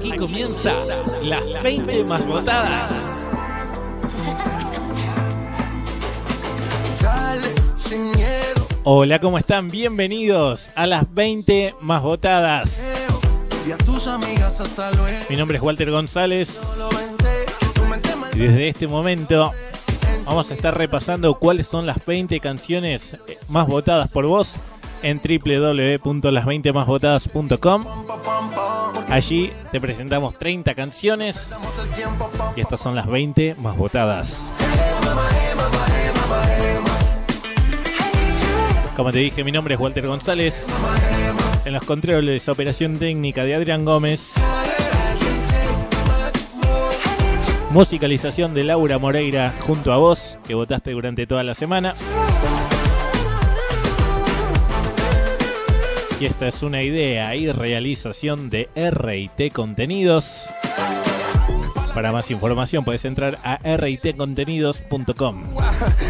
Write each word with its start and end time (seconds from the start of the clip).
Aquí 0.00 0.12
comienza 0.12 0.72
las 1.22 1.62
20 1.62 2.04
más 2.04 2.26
votadas. 2.26 2.90
Hola, 8.82 9.18
¿cómo 9.18 9.36
están? 9.36 9.70
Bienvenidos 9.70 10.72
a 10.74 10.86
las 10.86 11.12
20 11.12 11.74
más 11.82 12.02
votadas. 12.02 12.90
Mi 15.28 15.36
nombre 15.36 15.58
es 15.58 15.62
Walter 15.62 15.90
González 15.90 16.80
y 18.32 18.38
desde 18.38 18.68
este 18.68 18.88
momento 18.88 19.52
vamos 20.24 20.50
a 20.50 20.54
estar 20.54 20.78
repasando 20.78 21.38
cuáles 21.38 21.66
son 21.66 21.84
las 21.84 22.02
20 22.06 22.40
canciones 22.40 23.18
más 23.48 23.66
votadas 23.66 24.10
por 24.10 24.24
vos 24.24 24.58
en 25.02 25.18
www.las20másvotadas.com. 25.18 27.86
Allí 29.08 29.50
te 29.72 29.80
presentamos 29.80 30.38
30 30.38 30.74
canciones 30.74 31.58
y 32.56 32.60
estas 32.60 32.80
son 32.80 32.94
las 32.94 33.06
20 33.06 33.56
más 33.56 33.76
votadas. 33.76 34.50
Como 38.96 39.12
te 39.12 39.18
dije, 39.18 39.44
mi 39.44 39.52
nombre 39.52 39.74
es 39.74 39.80
Walter 39.80 40.06
González. 40.06 40.68
En 41.64 41.72
los 41.72 41.84
controles, 41.84 42.48
operación 42.48 42.98
técnica 42.98 43.44
de 43.44 43.54
Adrián 43.54 43.84
Gómez. 43.84 44.34
Musicalización 47.70 48.52
de 48.52 48.64
Laura 48.64 48.98
Moreira 48.98 49.54
junto 49.60 49.92
a 49.92 49.96
vos, 49.96 50.38
que 50.46 50.54
votaste 50.54 50.90
durante 50.90 51.26
toda 51.26 51.44
la 51.44 51.54
semana. 51.54 51.94
Y 56.20 56.26
esta 56.26 56.48
es 56.48 56.62
una 56.62 56.82
idea 56.82 57.34
y 57.34 57.50
realización 57.50 58.50
de 58.50 58.68
RT 58.76 59.54
Contenidos. 59.54 60.50
Para 61.94 62.12
más 62.12 62.30
información 62.30 62.84
puedes 62.84 63.06
entrar 63.06 63.38
a 63.42 63.58
ritcontenidos.com. 63.78 65.44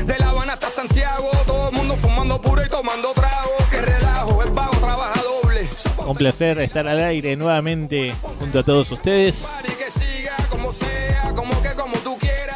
De 0.07 0.19
La 0.19 0.31
Habana 0.31 0.55
hasta 0.55 0.69
Santiago, 0.69 1.31
todo 1.47 1.69
el 1.69 1.77
mundo 1.77 1.95
fumando 1.95 2.43
puro 2.43 2.67
y 2.67 2.69
tomando 2.69 3.13
trago. 3.13 3.53
Que 3.71 3.83
relajo, 3.83 4.43
el 4.43 4.51
vago 4.51 4.77
trabaja 4.79 5.23
doble. 5.23 5.69
Un 6.05 6.17
placer 6.17 6.59
estar 6.59 6.89
al 6.89 6.99
aire 6.99 7.37
nuevamente 7.37 8.13
junto 8.41 8.59
a 8.59 8.63
todos 8.65 8.91
ustedes. 8.91 9.63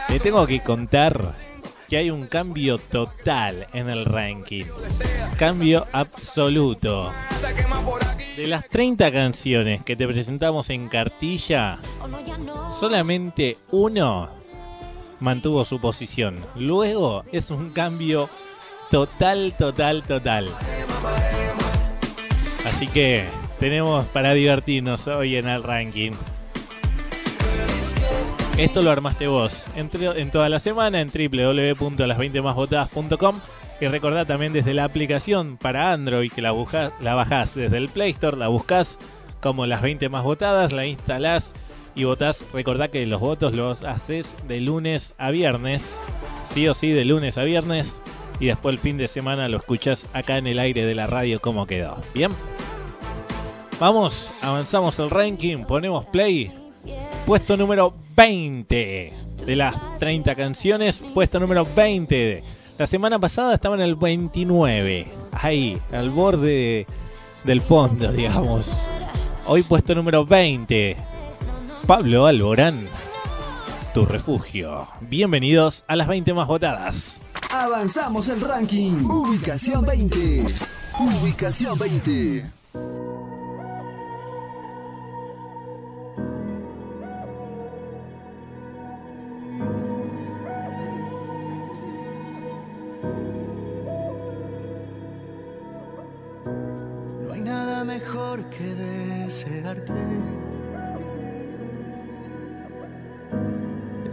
Te 0.08 0.18
tengo 0.18 0.44
que 0.44 0.60
contar 0.60 1.34
que 1.94 1.98
hay 1.98 2.10
un 2.10 2.26
cambio 2.26 2.78
total 2.78 3.68
en 3.72 3.88
el 3.88 4.04
ranking. 4.04 4.64
Cambio 5.36 5.86
absoluto. 5.92 7.12
De 8.36 8.48
las 8.48 8.68
30 8.68 9.12
canciones 9.12 9.84
que 9.84 9.94
te 9.94 10.04
presentamos 10.08 10.70
en 10.70 10.88
cartilla, 10.88 11.78
solamente 12.80 13.58
uno 13.70 14.28
mantuvo 15.20 15.64
su 15.64 15.80
posición. 15.80 16.44
Luego 16.56 17.24
es 17.30 17.52
un 17.52 17.70
cambio 17.70 18.28
total, 18.90 19.54
total, 19.56 20.02
total. 20.02 20.48
Así 22.64 22.88
que 22.88 23.24
tenemos 23.60 24.04
para 24.06 24.34
divertirnos 24.34 25.06
hoy 25.06 25.36
en 25.36 25.46
el 25.46 25.62
ranking. 25.62 26.10
Esto 28.56 28.82
lo 28.82 28.92
armaste 28.92 29.26
vos 29.26 29.66
en, 29.74 29.90
toda 30.30 30.48
la 30.48 30.60
semana 30.60 31.00
en 31.00 31.10
www.las20másvotadas.com 31.10 33.40
y 33.80 33.88
recordá 33.88 34.26
también 34.26 34.52
desde 34.52 34.74
la 34.74 34.84
aplicación 34.84 35.56
para 35.56 35.92
Android 35.92 36.30
que 36.30 36.40
la, 36.40 36.54
la 37.00 37.16
bajás 37.16 37.56
desde 37.56 37.78
el 37.78 37.88
Play 37.88 38.12
Store, 38.12 38.36
la 38.36 38.46
buscas 38.46 39.00
como 39.40 39.66
las 39.66 39.82
20 39.82 40.08
más 40.08 40.22
votadas, 40.22 40.72
la 40.72 40.86
instalás 40.86 41.52
y 41.96 42.04
votás. 42.04 42.46
Recordá 42.52 42.92
que 42.92 43.04
los 43.06 43.20
votos 43.20 43.54
los 43.54 43.82
haces 43.82 44.36
de 44.46 44.60
lunes 44.60 45.16
a 45.18 45.32
viernes, 45.32 46.00
sí 46.44 46.68
o 46.68 46.74
sí 46.74 46.92
de 46.92 47.04
lunes 47.04 47.38
a 47.38 47.42
viernes 47.42 48.02
y 48.38 48.46
después 48.46 48.74
el 48.74 48.78
fin 48.78 48.98
de 48.98 49.08
semana 49.08 49.48
lo 49.48 49.56
escuchás 49.56 50.06
acá 50.12 50.38
en 50.38 50.46
el 50.46 50.60
aire 50.60 50.86
de 50.86 50.94
la 50.94 51.08
radio 51.08 51.40
como 51.40 51.66
quedó. 51.66 51.96
Bien. 52.14 52.30
Vamos, 53.80 54.32
avanzamos 54.40 54.96
el 55.00 55.10
ranking, 55.10 55.64
ponemos 55.64 56.06
play. 56.06 56.63
Puesto 57.26 57.56
número 57.56 57.94
20 58.16 59.12
de 59.46 59.56
las 59.56 59.74
30 59.98 60.34
canciones, 60.34 61.02
puesto 61.14 61.40
número 61.40 61.66
20. 61.74 62.44
La 62.76 62.86
semana 62.86 63.18
pasada 63.18 63.54
estaba 63.54 63.76
en 63.76 63.80
el 63.80 63.96
29, 63.96 65.08
ahí, 65.32 65.78
al 65.92 66.10
borde 66.10 66.86
del 67.44 67.62
fondo, 67.62 68.12
digamos. 68.12 68.90
Hoy 69.46 69.62
puesto 69.62 69.94
número 69.94 70.26
20. 70.26 70.98
Pablo 71.86 72.26
Alborán, 72.26 72.88
tu 73.94 74.04
refugio. 74.04 74.86
Bienvenidos 75.00 75.86
a 75.88 75.96
las 75.96 76.08
20 76.08 76.34
más 76.34 76.46
votadas. 76.46 77.22
Avanzamos 77.50 78.28
el 78.28 78.42
ranking. 78.42 79.02
Ubicación 79.04 79.82
20. 79.86 80.44
Ubicación 81.00 81.78
20. 81.78 82.50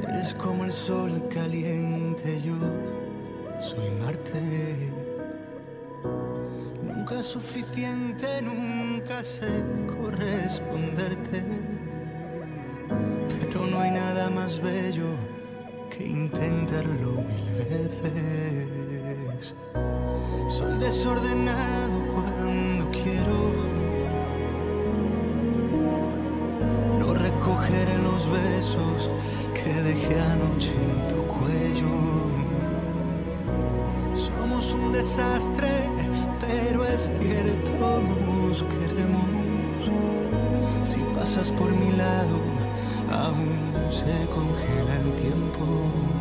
Eres 0.07 0.33
como 0.35 0.63
el 0.63 0.71
sol 0.71 1.27
caliente, 1.27 2.41
yo 2.41 2.55
soy 3.59 3.89
Marte. 3.99 4.93
Nunca 6.81 7.19
es 7.19 7.25
suficiente, 7.25 8.41
nunca 8.41 9.21
sé 9.25 9.65
corresponderte. 9.87 11.43
Pero 13.41 13.65
no 13.67 13.81
hay 13.81 13.91
nada 13.91 14.29
más 14.29 14.61
bello 14.61 15.17
que 15.89 16.05
intentarlo 16.05 17.23
mil 17.23 17.51
veces. 17.67 19.53
Soy 20.47 20.77
desordenado 20.79 22.00
besos 28.31 29.09
que 29.53 29.81
dejé 29.81 30.19
anoche 30.19 30.73
en 30.73 31.07
tu 31.09 31.19
cuello. 31.27 31.95
Somos 34.13 34.73
un 34.73 34.91
desastre, 34.93 35.69
pero 36.39 36.85
es 36.85 37.09
cierto, 37.19 38.01
nos 38.01 38.63
queremos. 38.63 39.81
Si 40.83 40.99
pasas 41.15 41.51
por 41.51 41.69
mi 41.71 41.91
lado, 41.95 42.37
aún 43.11 43.59
se 43.91 44.27
congela 44.29 44.95
el 45.03 45.15
tiempo. 45.15 46.20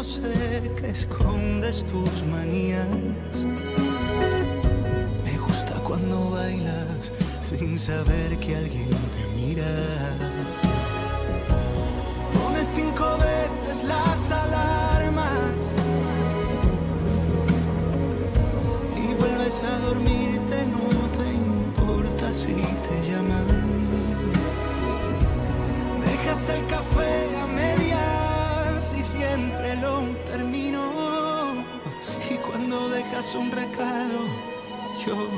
yo 0.00 0.04
sé 0.04 0.70
que 0.80 0.90
escondes 0.90 1.84
tus 1.84 2.24
manías. 2.24 2.86
Me 5.24 5.36
gusta 5.36 5.74
cuando 5.82 6.30
bailas 6.30 7.12
sin 7.42 7.78
saber 7.78 8.38
que 8.38 8.56
alguien 8.56 8.88
te 8.88 9.26
mira. 9.36 9.89
Dejas 33.20 33.34
un 33.34 33.50
recado, 33.50 34.18
yo 35.04 35.28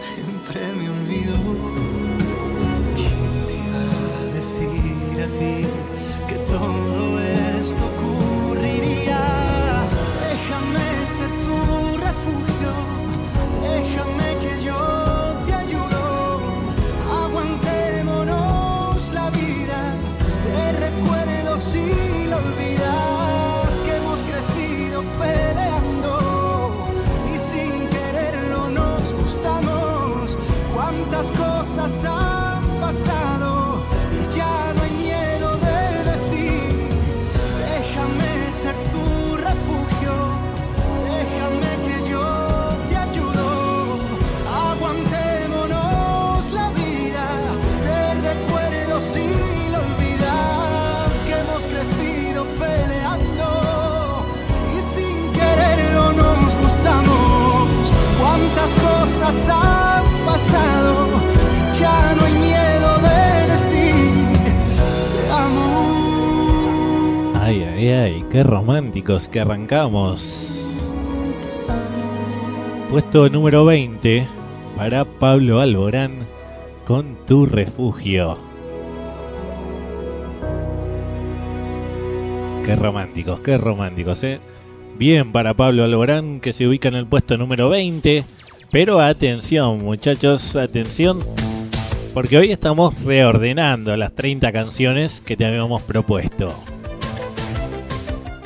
siempre 0.00 0.60
me 0.72 0.88
olvido. 0.88 2.13
Ay, 67.92 68.24
qué 68.30 68.42
románticos 68.42 69.28
que 69.28 69.40
arrancamos. 69.40 70.86
Puesto 72.90 73.28
número 73.28 73.66
20 73.66 74.26
para 74.74 75.04
Pablo 75.04 75.60
Alborán 75.60 76.26
con 76.86 77.14
Tu 77.26 77.44
Refugio. 77.44 78.38
Qué 82.64 82.74
románticos, 82.74 83.40
qué 83.40 83.58
románticos, 83.58 84.24
¿eh? 84.24 84.40
Bien 84.96 85.30
para 85.30 85.52
Pablo 85.52 85.84
Alborán 85.84 86.40
que 86.40 86.54
se 86.54 86.66
ubica 86.66 86.88
en 86.88 86.94
el 86.94 87.06
puesto 87.06 87.36
número 87.36 87.68
20. 87.68 88.24
Pero 88.72 89.00
atención 89.00 89.84
muchachos, 89.84 90.56
atención. 90.56 91.18
Porque 92.14 92.38
hoy 92.38 92.50
estamos 92.50 92.98
reordenando 93.04 93.94
las 93.98 94.14
30 94.14 94.52
canciones 94.52 95.20
que 95.20 95.36
te 95.36 95.44
habíamos 95.44 95.82
propuesto. 95.82 96.54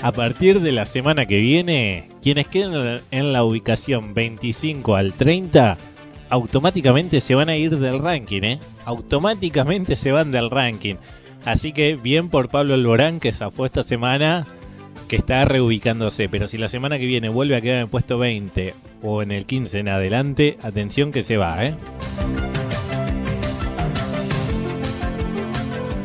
A 0.00 0.12
partir 0.12 0.60
de 0.60 0.70
la 0.70 0.86
semana 0.86 1.26
que 1.26 1.38
viene, 1.38 2.06
quienes 2.22 2.46
queden 2.46 3.00
en 3.10 3.32
la 3.32 3.42
ubicación 3.42 4.14
25 4.14 4.94
al 4.94 5.12
30, 5.12 5.76
automáticamente 6.30 7.20
se 7.20 7.34
van 7.34 7.48
a 7.48 7.56
ir 7.56 7.78
del 7.78 7.98
ranking, 7.98 8.42
¿eh? 8.42 8.60
Automáticamente 8.84 9.96
se 9.96 10.12
van 10.12 10.30
del 10.30 10.50
ranking. 10.50 10.94
Así 11.44 11.72
que 11.72 11.96
bien 11.96 12.28
por 12.28 12.48
Pablo 12.48 12.74
Alborán 12.74 13.18
que 13.18 13.32
zafó 13.32 13.66
esta 13.66 13.82
semana, 13.82 14.46
que 15.08 15.16
está 15.16 15.44
reubicándose. 15.44 16.28
Pero 16.28 16.46
si 16.46 16.58
la 16.58 16.68
semana 16.68 16.98
que 16.98 17.06
viene 17.06 17.28
vuelve 17.28 17.56
a 17.56 17.60
quedar 17.60 17.76
en 17.76 17.82
el 17.82 17.88
puesto 17.88 18.18
20 18.18 18.74
o 19.02 19.22
en 19.22 19.32
el 19.32 19.46
15 19.46 19.80
en 19.80 19.88
adelante, 19.88 20.58
atención 20.62 21.10
que 21.10 21.24
se 21.24 21.38
va, 21.38 21.66
¿eh? 21.66 21.74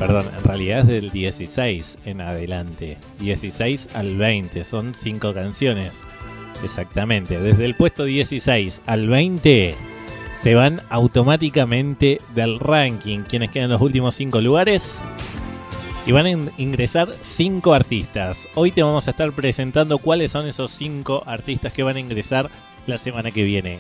Perdón, 0.06 0.26
en 0.38 0.44
realidad 0.44 0.80
es 0.80 0.88
del 0.88 1.12
16 1.12 2.00
en 2.04 2.20
adelante. 2.20 2.98
16 3.22 3.88
al 3.94 4.18
20, 4.18 4.66
son 4.66 4.94
5 4.94 5.34
canciones. 5.34 6.04
Exactamente, 6.62 7.40
desde 7.40 7.64
el 7.64 7.76
puesto 7.78 8.04
16 8.04 8.82
al 8.86 9.08
20 9.08 9.76
se 10.36 10.56
van 10.56 10.82
automáticamente 10.90 12.20
del 12.36 12.60
ranking. 12.60 13.20
Quienes 13.22 13.50
quedan 13.50 13.68
en 13.68 13.72
los 13.72 13.82
últimos 13.82 14.14
5 14.16 14.42
lugares. 14.42 15.02
Y 16.06 16.12
van 16.12 16.26
a 16.26 16.32
in- 16.32 16.52
ingresar 16.58 17.08
5 17.22 17.74
artistas. 17.74 18.50
Hoy 18.56 18.72
te 18.72 18.84
vamos 18.84 19.08
a 19.08 19.12
estar 19.12 19.32
presentando 19.32 20.00
cuáles 20.00 20.32
son 20.32 20.48
esos 20.48 20.70
5 20.72 21.24
artistas 21.26 21.72
que 21.72 21.84
van 21.84 21.96
a 21.96 22.02
ingresar 22.02 22.50
la 22.88 22.98
semana 22.98 23.32
que 23.32 23.46
viene. 23.46 23.80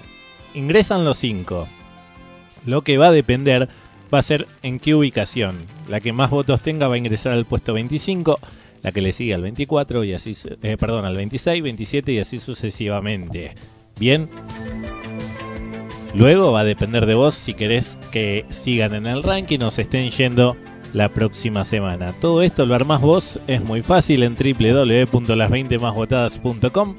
Ingresan 0.53 1.03
los 1.03 1.17
5. 1.17 1.67
Lo 2.65 2.81
que 2.81 2.97
va 2.97 3.07
a 3.07 3.11
depender 3.11 3.67
va 4.13 4.19
a 4.19 4.21
ser 4.21 4.47
en 4.61 4.79
qué 4.79 4.93
ubicación. 4.93 5.57
La 5.89 5.99
que 5.99 6.13
más 6.13 6.29
votos 6.29 6.61
tenga 6.61 6.87
va 6.87 6.93
a 6.95 6.97
ingresar 6.97 7.33
al 7.33 7.45
puesto 7.45 7.73
25, 7.73 8.39
la 8.83 8.91
que 8.91 9.01
le 9.01 9.11
sigue 9.11 9.33
al 9.33 9.41
24 9.41 10.03
y 10.03 10.13
así, 10.13 10.37
eh, 10.61 10.77
perdón, 10.77 11.05
al 11.05 11.15
26, 11.15 11.63
27 11.63 12.13
y 12.13 12.19
así 12.19 12.37
sucesivamente. 12.39 13.55
Bien. 13.99 14.29
Luego 16.15 16.51
va 16.51 16.59
a 16.59 16.65
depender 16.65 17.07
de 17.07 17.15
vos 17.15 17.33
si 17.33 17.55
querés 17.55 17.97
que 18.11 18.45
sigan 18.49 18.93
en 18.93 19.07
el 19.07 19.23
ranking 19.23 19.61
o 19.61 19.71
se 19.71 19.81
estén 19.81 20.11
yendo 20.11 20.55
la 20.93 21.09
próxima 21.09 21.63
semana. 21.63 22.13
Todo 22.21 22.43
esto 22.43 22.67
lo 22.67 22.75
armás 22.75 23.01
vos, 23.01 23.39
es 23.47 23.63
muy 23.63 23.81
fácil 23.81 24.21
en 24.21 24.35
www.las20másvotadas.com 24.35 26.95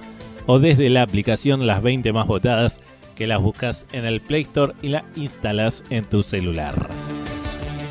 o 0.47 0.59
desde 0.59 0.91
la 0.91 1.03
aplicación 1.03 1.67
Las 1.67 1.83
20 1.83 2.13
Más 2.13 2.27
Votadas 2.27 2.83
que 3.15 3.27
las 3.27 3.41
buscas 3.41 3.87
en 3.93 4.05
el 4.05 4.21
Play 4.21 4.43
Store 4.43 4.75
y 4.83 4.89
la 4.89 5.05
instalas 5.17 5.85
en 5.91 6.05
tu 6.05 6.23
celular. 6.23 6.75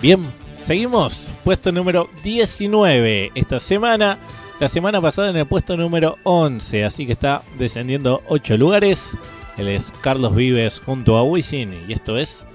Bien, 0.01 0.33
seguimos. 0.63 1.29
Puesto 1.43 1.71
número 1.71 2.09
19 2.23 3.31
esta 3.35 3.59
semana. 3.59 4.19
La 4.59 4.67
semana 4.69 5.01
pasada 5.01 5.29
en 5.29 5.37
el 5.37 5.47
puesto 5.47 5.75
número 5.75 6.17
11, 6.23 6.85
así 6.85 7.05
que 7.05 7.13
está 7.13 7.43
descendiendo 7.57 8.21
8 8.27 8.57
lugares. 8.57 9.17
Él 9.57 9.67
es 9.67 9.91
Carlos 10.01 10.35
Vives 10.35 10.81
junto 10.85 11.17
a 11.17 11.23
Wisin 11.23 11.85
y 11.87 11.93
esto 11.93 12.17
es 12.17 12.45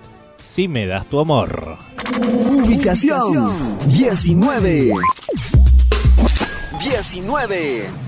Si 0.40 0.68
me 0.68 0.86
das 0.86 1.06
tu 1.06 1.20
amor. 1.20 1.78
Ubicación 2.50 3.78
19. 3.86 4.92
19. 6.80 8.07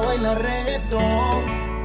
A 0.00 0.06
bailar 0.06 0.42
reggaetón. 0.42 1.42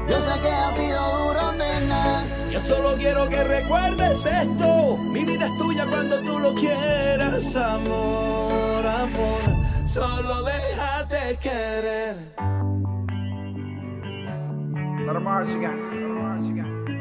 Yo 0.07 0.19
sé 0.19 0.39
que 0.41 0.49
ha 0.49 0.71
sido 0.71 1.01
duro, 1.17 1.51
nena. 1.53 2.23
Yo 2.51 2.59
solo 2.59 2.95
quiero 2.97 3.27
que 3.27 3.43
recuerdes 3.43 4.25
esto. 4.25 4.97
Mi 4.97 5.25
vida 5.25 5.45
es 5.45 5.57
tuya 5.57 5.85
cuando 5.87 6.21
tú 6.21 6.39
lo 6.39 6.53
quieras, 6.53 7.55
amor, 7.55 8.85
amor. 8.85 9.41
Solo 9.87 10.43
déjate 10.43 11.37
querer. 11.39 12.15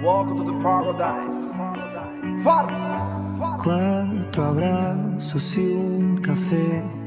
Welcome 0.02 0.44
to 0.44 0.52
the 0.52 0.62
paradise. 0.62 1.54
Far. 2.42 2.66
Cuatro 3.62 4.44
abrazos 4.44 5.56
y 5.56 5.73
un 5.73 6.21
café. 6.21 7.03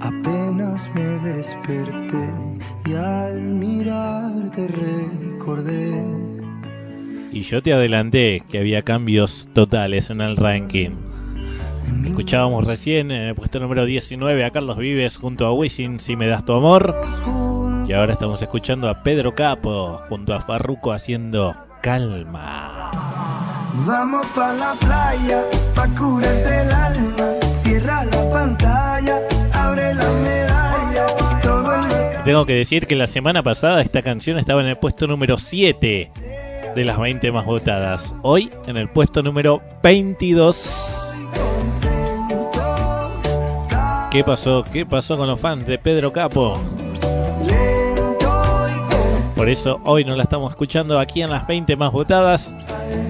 Apenas 0.00 0.88
me 0.94 1.04
desperté 1.18 2.32
y 2.86 2.94
al 2.94 3.40
mirarte 3.40 4.66
recordé. 4.68 6.02
Y 7.30 7.42
yo 7.42 7.62
te 7.62 7.72
adelanté 7.72 8.42
que 8.48 8.58
había 8.58 8.82
cambios 8.82 9.48
totales 9.52 10.10
en 10.10 10.22
el 10.22 10.36
ranking. 10.36 10.90
Escuchábamos 12.06 12.66
recién 12.66 13.10
en 13.10 13.22
el 13.22 13.34
puesto 13.34 13.60
número 13.60 13.84
19 13.84 14.44
a 14.44 14.50
Carlos 14.50 14.78
Vives 14.78 15.16
junto 15.16 15.46
a 15.46 15.52
Wisin 15.52 16.00
Si 16.00 16.16
me 16.16 16.26
das 16.26 16.44
tu 16.44 16.54
amor. 16.54 16.94
Y 17.86 17.92
ahora 17.92 18.14
estamos 18.14 18.40
escuchando 18.40 18.88
a 18.88 19.02
Pedro 19.02 19.34
Capo 19.34 20.00
junto 20.08 20.34
a 20.34 20.40
Farruko 20.40 20.92
haciendo 20.92 21.54
Calma. 21.82 22.90
Vamos 23.86 24.26
pa' 24.34 24.52
la 24.54 24.74
playa, 24.74 25.44
pa' 25.74 25.88
curarte 25.88 26.62
el 26.62 26.72
alma. 26.72 27.28
Cierra 27.54 28.04
la 28.04 28.30
pantalla, 28.30 29.22
Tengo 32.24 32.46
que 32.46 32.54
decir 32.54 32.86
que 32.86 32.94
la 32.94 33.06
semana 33.06 33.42
pasada 33.42 33.82
esta 33.82 34.02
canción 34.02 34.38
estaba 34.38 34.60
en 34.60 34.68
el 34.68 34.76
puesto 34.76 35.06
número 35.06 35.36
7 35.36 36.12
de 36.74 36.84
las 36.84 36.98
20 36.98 37.32
más 37.32 37.44
votadas. 37.44 38.14
Hoy 38.22 38.50
en 38.66 38.76
el 38.76 38.88
puesto 38.88 39.22
número 39.22 39.62
22. 39.82 41.18
¿Qué 44.10 44.22
pasó? 44.22 44.64
¿Qué 44.70 44.86
pasó 44.86 45.16
con 45.16 45.26
los 45.26 45.40
fans 45.40 45.66
de 45.66 45.78
Pedro 45.78 46.12
Capo? 46.12 46.60
Por 49.34 49.48
eso 49.48 49.80
hoy 49.84 50.04
no 50.04 50.14
la 50.14 50.24
estamos 50.24 50.52
escuchando 50.52 50.98
aquí 50.98 51.22
en 51.22 51.30
las 51.30 51.46
20 51.46 51.74
más 51.76 51.90
votadas. 51.90 52.54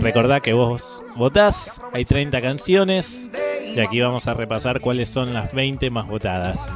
Recordá 0.00 0.40
que 0.40 0.52
vos 0.52 1.02
votás, 1.16 1.82
hay 1.92 2.04
30 2.04 2.40
canciones 2.40 3.30
y 3.74 3.80
aquí 3.80 4.00
vamos 4.00 4.28
a 4.28 4.34
repasar 4.34 4.80
cuáles 4.80 5.08
son 5.08 5.32
las 5.34 5.52
20 5.52 5.90
más 5.90 6.06
votadas. 6.06 6.72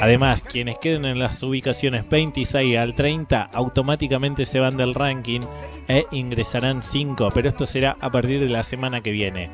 Además, 0.00 0.42
quienes 0.42 0.78
queden 0.78 1.04
en 1.04 1.18
las 1.18 1.42
ubicaciones 1.42 2.08
26 2.08 2.78
al 2.78 2.94
30 2.94 3.50
automáticamente 3.52 4.46
se 4.46 4.60
van 4.60 4.76
del 4.76 4.94
ranking 4.94 5.40
e 5.88 6.06
ingresarán 6.12 6.82
5, 6.82 7.30
pero 7.34 7.48
esto 7.48 7.66
será 7.66 7.96
a 8.00 8.10
partir 8.10 8.40
de 8.40 8.48
la 8.48 8.62
semana 8.62 9.00
que 9.00 9.10
viene. 9.10 9.50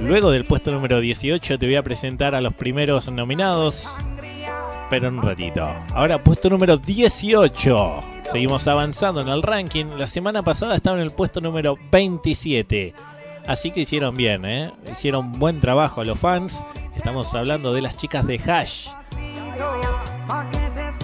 Luego 0.00 0.30
del 0.30 0.44
puesto 0.44 0.72
número 0.72 1.00
18 1.00 1.58
te 1.58 1.66
voy 1.66 1.76
a 1.76 1.82
presentar 1.82 2.34
a 2.34 2.40
los 2.40 2.54
primeros 2.54 3.10
nominados, 3.10 3.96
pero 4.90 5.08
en 5.08 5.18
un 5.18 5.22
ratito. 5.22 5.68
Ahora, 5.94 6.18
puesto 6.18 6.50
número 6.50 6.76
18. 6.76 8.04
Seguimos 8.30 8.66
avanzando 8.66 9.20
en 9.20 9.28
el 9.28 9.42
ranking. 9.42 9.86
La 9.96 10.06
semana 10.06 10.42
pasada 10.42 10.76
estaba 10.76 10.96
en 10.96 11.02
el 11.02 11.12
puesto 11.12 11.40
número 11.40 11.78
27. 11.90 12.92
Así 13.46 13.70
que 13.70 13.80
hicieron 13.80 14.16
bien, 14.16 14.44
¿eh? 14.44 14.72
Hicieron 14.90 15.32
buen 15.32 15.60
trabajo 15.60 16.04
los 16.04 16.18
fans. 16.18 16.64
Estamos 16.96 17.34
hablando 17.34 17.72
de 17.72 17.82
las 17.82 17.96
chicas 17.96 18.26
de 18.26 18.38
Hash. 18.38 18.88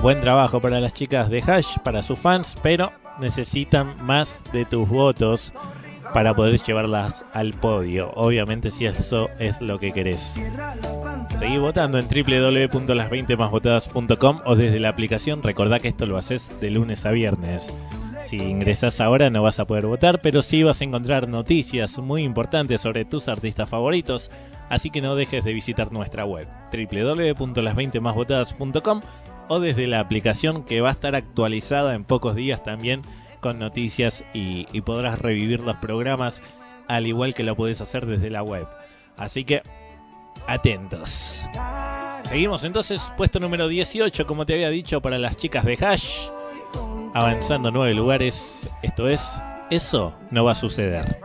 Buen 0.02 0.20
trabajo 0.20 0.60
para 0.60 0.80
las 0.80 0.94
chicas 0.94 1.30
de 1.30 1.42
Hash, 1.42 1.78
para 1.84 2.02
sus 2.02 2.18
fans, 2.18 2.56
pero 2.62 2.90
necesitan 3.20 3.94
más 4.04 4.42
de 4.52 4.64
tus 4.64 4.88
votos 4.88 5.54
para 6.12 6.34
poder 6.34 6.60
llevarlas 6.60 7.24
al 7.32 7.54
podio. 7.54 8.10
Obviamente 8.14 8.70
si 8.70 8.84
eso 8.86 9.28
es 9.38 9.62
lo 9.62 9.78
que 9.78 9.92
querés. 9.92 10.40
Seguí 11.38 11.58
votando 11.58 11.98
en 11.98 12.08
www.las20másvotadas.com 12.08 14.40
o 14.44 14.56
desde 14.56 14.80
la 14.80 14.88
aplicación. 14.88 15.40
Recordá 15.42 15.78
que 15.80 15.88
esto 15.88 16.06
lo 16.06 16.16
haces 16.18 16.50
de 16.60 16.70
lunes 16.70 17.06
a 17.06 17.12
viernes. 17.12 17.72
Si 18.32 18.38
ingresás 18.38 19.00
ahora 19.02 19.28
no 19.28 19.42
vas 19.42 19.60
a 19.60 19.66
poder 19.66 19.84
votar, 19.84 20.22
pero 20.22 20.40
sí 20.40 20.62
vas 20.62 20.80
a 20.80 20.84
encontrar 20.84 21.28
noticias 21.28 21.98
muy 21.98 22.22
importantes 22.22 22.80
sobre 22.80 23.04
tus 23.04 23.28
artistas 23.28 23.68
favoritos. 23.68 24.30
Así 24.70 24.88
que 24.88 25.02
no 25.02 25.16
dejes 25.16 25.44
de 25.44 25.52
visitar 25.52 25.92
nuestra 25.92 26.24
web 26.24 26.48
www.las20másvotadas.com 26.72 29.02
o 29.48 29.60
desde 29.60 29.86
la 29.86 30.00
aplicación 30.00 30.64
que 30.64 30.80
va 30.80 30.88
a 30.88 30.92
estar 30.92 31.14
actualizada 31.14 31.94
en 31.94 32.04
pocos 32.04 32.34
días 32.34 32.62
también 32.62 33.02
con 33.40 33.58
noticias 33.58 34.24
y, 34.32 34.64
podrás 34.80 35.18
revivir 35.18 35.60
los 35.60 35.76
programas 35.76 36.42
al 36.88 37.06
igual 37.06 37.34
que 37.34 37.44
lo 37.44 37.54
podés 37.54 37.82
hacer 37.82 38.06
desde 38.06 38.30
la 38.30 38.42
web. 38.42 38.66
Así 39.18 39.44
que 39.44 39.60
atentos. 40.46 41.50
Seguimos 42.30 42.64
entonces, 42.64 43.12
puesto 43.14 43.40
número 43.40 43.68
18, 43.68 44.26
como 44.26 44.46
te 44.46 44.54
había 44.54 44.70
dicho, 44.70 45.02
para 45.02 45.18
las 45.18 45.36
chicas 45.36 45.66
de 45.66 45.74
Hash. 45.74 46.28
Avanzando 47.14 47.70
nueve 47.70 47.92
lugares, 47.92 48.70
esto 48.82 49.06
es, 49.06 49.42
eso 49.68 50.14
no 50.30 50.44
va 50.44 50.52
a 50.52 50.54
suceder. 50.54 51.20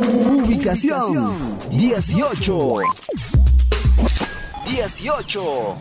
Ubicación 0.00 1.58
18. 1.70 2.80
18. 4.64 5.76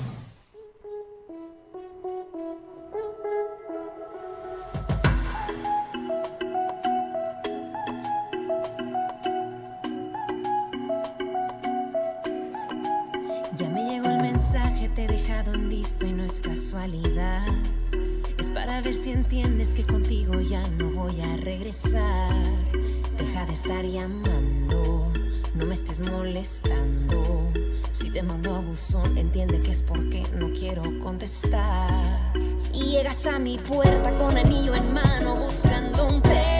Ya 13.58 13.70
me 13.70 13.84
llegó 13.86 14.08
el 14.08 14.18
mensaje, 14.18 14.90
te 14.90 15.06
he 15.06 15.08
dejado 15.08 15.54
en 15.54 15.70
visto 15.70 16.06
y 16.06 16.12
no 16.12 16.26
es 16.26 16.42
casualidad. 16.42 17.48
Para 18.56 18.82
ver 18.82 18.96
si 18.96 19.12
entiendes 19.12 19.74
que 19.74 19.86
contigo 19.86 20.40
ya 20.40 20.66
no 20.70 20.90
voy 20.90 21.20
a 21.20 21.36
regresar. 21.36 22.34
Deja 23.18 23.46
de 23.46 23.54
estar 23.54 23.84
llamando, 23.86 25.12
no 25.54 25.66
me 25.66 25.74
estés 25.74 26.00
molestando. 26.00 27.52
Si 27.92 28.10
te 28.10 28.24
mando 28.24 28.56
a 28.56 28.60
buzón, 28.60 29.18
entiende 29.18 29.62
que 29.62 29.72
es 29.72 29.82
porque 29.82 30.24
no 30.34 30.54
quiero 30.54 30.84
contestar. 31.00 32.34
Y 32.74 32.92
llegas 32.92 33.26
a 33.26 33.40
mi 33.40 33.58
puerta 33.58 34.18
con 34.18 34.38
anillo 34.38 34.74
en 34.74 34.94
mano 34.94 35.36
buscando 35.36 36.08
un 36.08 36.22
perdón. 36.22 36.55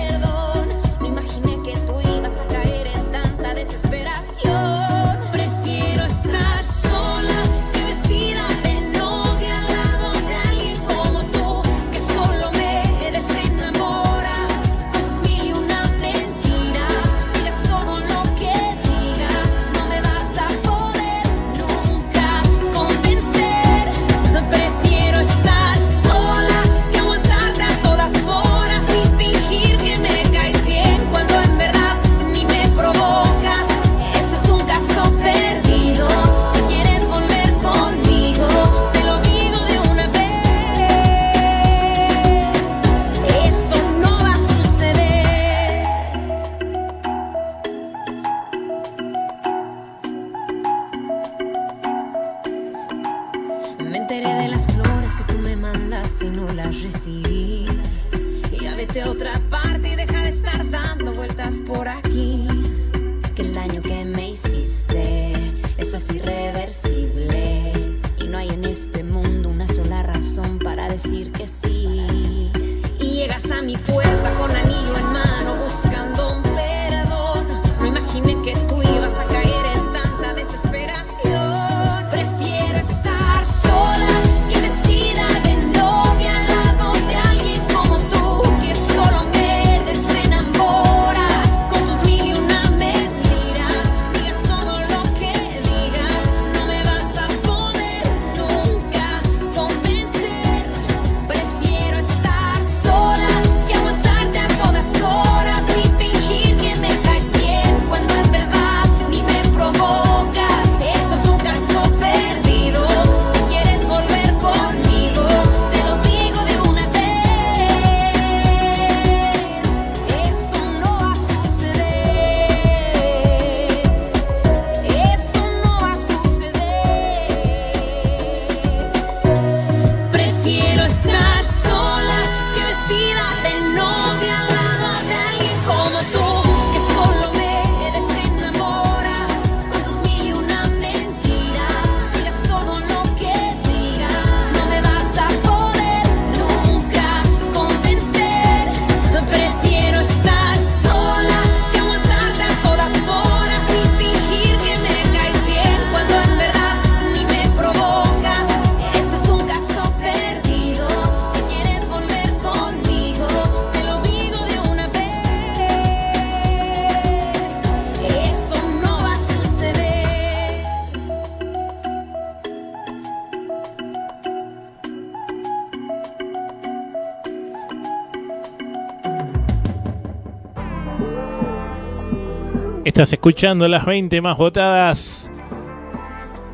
Estás 182.86 183.12
escuchando 183.12 183.68
las 183.68 183.84
20 183.84 184.22
más 184.22 184.38
votadas. 184.38 185.30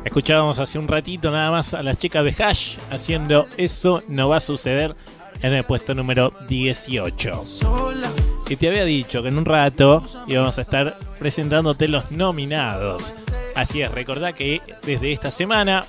Escuchábamos 0.02 0.58
hace 0.58 0.78
un 0.78 0.88
ratito 0.88 1.30
nada 1.30 1.50
más 1.50 1.74
a 1.74 1.82
las 1.82 1.98
chicas 1.98 2.24
de 2.24 2.34
Hash 2.42 2.78
haciendo 2.90 3.46
Eso 3.58 4.02
no 4.08 4.30
va 4.30 4.38
a 4.38 4.40
suceder 4.40 4.96
en 5.42 5.52
el 5.52 5.64
puesto 5.64 5.94
número 5.94 6.32
18. 6.48 7.44
Y 8.48 8.56
te 8.56 8.68
había 8.68 8.86
dicho 8.86 9.22
que 9.22 9.28
en 9.28 9.36
un 9.36 9.44
rato 9.44 10.02
íbamos 10.26 10.58
a 10.58 10.62
estar 10.62 10.98
presentándote 11.18 11.86
los 11.86 12.10
nominados. 12.10 13.14
Así 13.54 13.82
es, 13.82 13.90
recordá 13.90 14.32
que 14.32 14.62
desde 14.86 15.12
esta 15.12 15.30
semana 15.30 15.84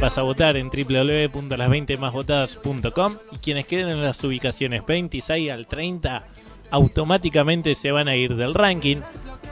vas 0.00 0.16
a 0.16 0.22
votar 0.22 0.56
en 0.56 0.70
www.las20másvotadas.com 0.70 3.16
y 3.30 3.36
quienes 3.36 3.66
queden 3.66 3.90
en 3.90 4.02
las 4.02 4.24
ubicaciones 4.24 4.86
26 4.86 5.50
al 5.50 5.66
30 5.66 6.24
automáticamente 6.70 7.74
se 7.74 7.92
van 7.92 8.08
a 8.08 8.16
ir 8.16 8.36
del 8.36 8.54
ranking 8.54 8.98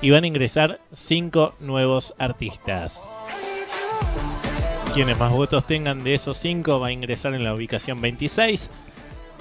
y 0.00 0.10
van 0.10 0.24
a 0.24 0.28
ingresar 0.28 0.80
5 0.92 1.54
nuevos 1.60 2.14
artistas. 2.18 3.04
Quienes 4.94 5.18
más 5.18 5.32
votos 5.32 5.66
tengan 5.66 6.02
de 6.02 6.14
esos 6.14 6.36
5 6.38 6.80
va 6.80 6.88
a 6.88 6.92
ingresar 6.92 7.34
en 7.34 7.44
la 7.44 7.54
ubicación 7.54 8.00
26, 8.00 8.70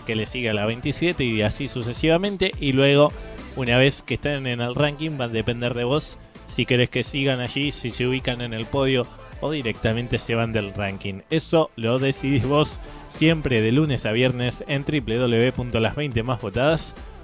que 0.05 0.15
le 0.15 0.25
sigue 0.25 0.49
a 0.49 0.53
la 0.53 0.65
27 0.65 1.23
y 1.23 1.41
así 1.41 1.67
sucesivamente. 1.67 2.51
Y 2.59 2.73
luego, 2.73 3.11
una 3.55 3.77
vez 3.77 4.03
que 4.03 4.15
estén 4.15 4.47
en 4.47 4.61
el 4.61 4.75
ranking, 4.75 5.19
va 5.19 5.25
a 5.25 5.29
depender 5.29 5.73
de 5.73 5.83
vos 5.83 6.17
si 6.47 6.65
querés 6.65 6.89
que 6.89 7.03
sigan 7.03 7.39
allí, 7.39 7.71
si 7.71 7.91
se 7.91 8.07
ubican 8.07 8.41
en 8.41 8.53
el 8.53 8.65
podio 8.65 9.07
o 9.41 9.51
directamente 9.51 10.17
se 10.17 10.35
van 10.35 10.53
del 10.53 10.73
ranking. 10.73 11.21
Eso 11.29 11.69
lo 11.75 11.99
decidís 11.99 12.45
vos 12.45 12.79
siempre 13.09 13.61
de 13.61 13.71
lunes 13.71 14.05
a 14.05 14.11
viernes 14.11 14.63
en 14.67 14.83
www.las20másvotadas.com. 14.83 17.16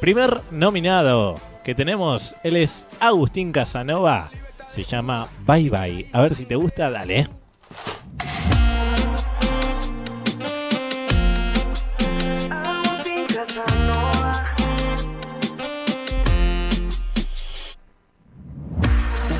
Primer 0.00 0.40
nominado 0.50 1.36
que 1.62 1.74
tenemos, 1.74 2.34
él 2.42 2.56
es 2.56 2.86
Agustín 3.00 3.52
Casanova. 3.52 4.30
Se 4.68 4.84
llama 4.84 5.28
Bye 5.46 5.68
Bye. 5.68 6.08
A 6.12 6.22
ver 6.22 6.34
si 6.34 6.46
te 6.46 6.56
gusta, 6.56 6.90
dale. 6.90 7.28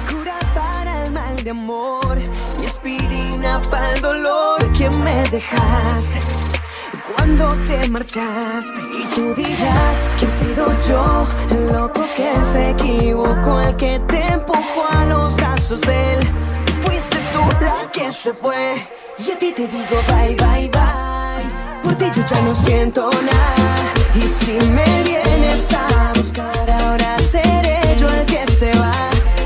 cura 0.09 0.39
para 0.55 1.05
el 1.07 1.13
mal 1.13 1.43
de 1.43 1.51
amor, 1.51 2.17
mi 2.59 2.67
aspirina 2.67 3.63
para 3.71 3.95
el 3.95 4.03
dolor 4.03 4.73
que 4.73 4.91
me 4.91 5.23
dejaste. 5.31 6.50
Cuando 7.15 7.49
te 7.67 7.89
marchaste 7.89 8.81
y 8.99 9.05
tú 9.15 9.35
dirás 9.35 10.09
que 10.19 10.25
he 10.25 10.29
sido 10.29 10.67
yo 10.89 11.27
el 11.51 11.73
loco 11.73 12.05
que 12.17 12.45
se 12.45 12.71
equivocó, 12.71 13.61
el 13.61 13.77
que 13.77 13.99
te 14.09 14.21
empujó 14.33 14.87
a 14.91 15.05
los 15.07 15.37
brazos 15.37 15.81
de 15.81 16.15
él. 16.15 16.29
Fuiste 16.83 17.17
tú 17.33 17.41
la 17.61 17.91
que 17.91 18.13
se 18.13 18.33
fue 18.33 18.87
y 19.19 19.31
a 19.31 19.39
ti 19.39 19.53
te 19.53 19.67
digo 19.67 19.97
bye 20.09 20.37
bye 20.37 20.71
bye. 20.71 21.83
Por 21.83 21.95
ti 21.97 22.07
yo 22.15 22.25
ya 22.25 22.41
no 22.43 22.55
siento 22.55 23.11
nada 23.11 23.93
y 24.15 24.21
si 24.21 24.53
me 24.53 25.03
vienes 25.03 25.73
a 25.73 26.13
buscar 26.15 26.71
ahora 26.71 27.19
seré 27.19 27.97
yo 27.99 28.09
el 28.09 28.27
que 28.27 28.47
se 28.47 28.73
va. 28.79 28.93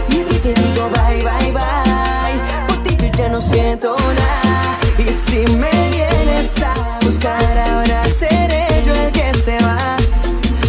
Y 0.09 0.20
a 0.20 0.24
ti 0.27 0.38
te 0.38 0.55
digo 0.55 0.88
bye 0.90 1.22
bye 1.22 1.53
bye 1.53 2.66
Por 2.68 2.77
ti 2.85 2.96
yo 2.96 3.09
ya 3.16 3.29
no 3.31 3.40
siento 3.40 3.96
nada 3.96 4.79
Y 4.98 5.12
si 5.12 5.38
me 5.57 5.70
vienes 5.90 6.62
a 6.62 6.84
ahora 7.26 8.04
seré 8.06 8.66
yo 8.84 8.94
el 8.94 9.12
que 9.12 9.34
se 9.34 9.58
va 9.58 9.96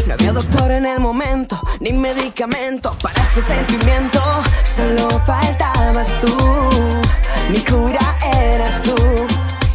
No 0.08 0.14
había 0.14 0.34
doctor 0.34 0.72
en 0.72 0.86
el 0.86 1.00
momento 1.00 1.60
Ni 1.80 1.94
medicamento 1.94 2.98
para 3.02 3.22
este 3.22 3.42
sentimiento 3.42 4.22
Solo 4.64 5.10
faltabas 5.26 6.20
tú 6.22 6.36
Mi 7.50 7.60
cura 7.60 8.18
eras 8.54 8.82
tú 8.84 8.96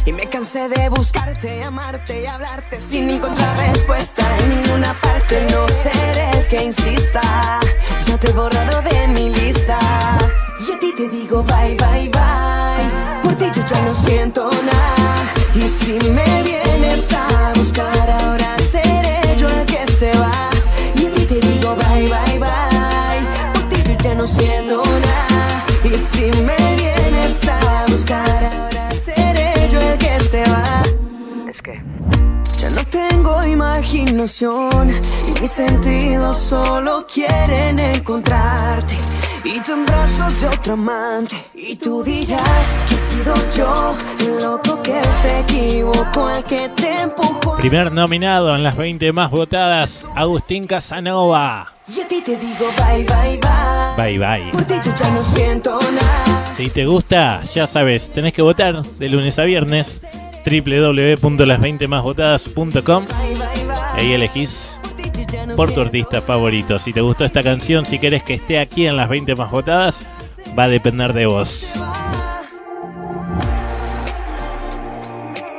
y 0.03 0.13
me 0.13 0.27
cansé 0.27 0.67
de 0.67 0.89
buscarte, 0.89 1.63
amarte 1.63 2.23
y 2.23 2.25
hablarte 2.25 2.79
sin 2.79 3.07
encontrar 3.07 3.55
respuesta 3.71 4.23
en 4.39 4.49
ninguna 4.49 4.95
parte. 4.99 5.47
No 5.51 5.69
seré 5.69 6.39
el 6.39 6.47
que 6.47 6.63
insista, 6.63 7.21
ya 8.07 8.17
te 8.17 8.29
he 8.29 8.33
borrado 8.33 8.81
de 8.81 9.07
mi 9.09 9.29
lista. 9.29 9.77
Y 10.67 10.71
a 10.71 10.79
ti 10.79 10.93
te 10.97 11.07
digo 11.07 11.43
bye, 11.43 11.77
bye, 11.77 12.09
bye. 12.09 13.10
Yo 13.61 13.67
ya 13.67 13.81
no 13.83 13.93
siento 13.93 14.49
nada. 14.49 15.33
Y 15.53 15.61
si 15.61 15.93
me 16.09 16.43
vienes 16.43 17.13
a 17.13 17.53
buscar, 17.55 18.09
ahora 18.09 18.57
seré 18.57 19.35
yo 19.37 19.47
el 19.49 19.65
que 19.67 19.85
se 19.85 20.11
va. 20.17 20.49
Y 20.95 21.05
a 21.05 21.11
ti 21.11 21.25
te 21.27 21.39
digo 21.39 21.75
bye, 21.75 22.09
bye, 22.09 22.39
bye. 22.39 23.53
Por 23.53 23.69
ti 23.69 23.83
yo 23.87 23.95
ya 24.01 24.15
no 24.15 24.25
siento 24.25 24.83
nada. 24.83 25.63
Y 25.83 25.95
si 25.95 26.31
me 26.41 26.57
vienes 26.75 27.47
a 27.47 27.85
buscar, 27.87 28.45
ahora 28.45 28.89
seré 28.95 29.69
yo 29.71 29.79
el 29.79 29.97
que 29.99 30.19
se 30.19 30.41
va. 30.49 30.81
Es 31.47 31.61
que 31.61 31.79
ya 32.57 32.69
no 32.71 32.83
tengo 32.85 33.45
imaginación 33.45 34.89
y 34.89 35.39
mis 35.39 35.51
sentidos 35.51 36.35
solo 36.35 37.05
quieren 37.05 37.77
encontrarte. 37.77 38.97
Y 39.43 39.59
tú 39.61 39.73
en 39.73 39.85
brazos 39.85 40.41
de 40.41 40.47
otro 40.47 40.73
amante. 40.73 41.35
Y 41.53 41.75
tú 41.75 42.03
dirás 42.03 42.77
que 42.87 42.95
he 42.95 42.97
sido 42.97 43.35
yo 43.55 43.95
el 44.19 44.41
loco 44.43 44.81
que 44.81 44.99
se 45.21 45.39
equivocó, 45.39 46.29
el 46.29 46.43
que 46.43 46.69
te 46.69 47.01
empujó. 47.01 47.57
Primer 47.57 47.91
nominado 47.91 48.55
en 48.55 48.63
las 48.63 48.77
20 48.77 49.11
más 49.13 49.29
votadas, 49.31 50.07
Agustín 50.15 50.67
Casanova. 50.67 51.73
Y 51.87 52.01
a 52.01 52.07
ti 52.07 52.21
te 52.21 52.37
digo 52.37 52.67
bye, 52.77 53.03
bye, 53.03 53.39
bye. 53.39 53.95
Bye 53.97 54.19
bye. 54.19 54.51
Por 54.51 54.63
ti 54.65 54.75
yo 54.83 54.93
ya 54.95 55.09
no 55.11 55.23
siento 55.23 55.79
nada. 55.79 56.45
Si 56.55 56.69
te 56.69 56.85
gusta, 56.85 57.41
ya 57.53 57.65
sabes, 57.67 58.09
tenés 58.11 58.33
que 58.33 58.41
votar 58.41 58.81
de 58.83 59.09
lunes 59.09 59.37
a 59.39 59.43
viernes 59.43 60.05
www.las20másvotadas.com 60.45 63.05
Bye, 63.05 63.35
bye, 63.35 63.65
bye. 63.65 63.75
Ahí 63.95 64.13
elegís 64.13 64.80
Por 65.55 65.73
tu 65.73 65.81
artista 65.81 66.21
favorito. 66.21 66.79
Si 66.79 66.93
te 66.93 67.01
gustó 67.01 67.25
esta 67.25 67.43
canción, 67.43 67.85
si 67.85 67.99
querés 67.99 68.23
que 68.23 68.35
esté 68.35 68.59
aquí 68.59 68.87
en 68.87 68.97
las 68.97 69.09
20 69.09 69.35
más 69.35 69.51
votadas, 69.51 70.03
va 70.57 70.63
a 70.63 70.67
depender 70.69 71.13
de 71.13 71.25
vos. 71.25 71.75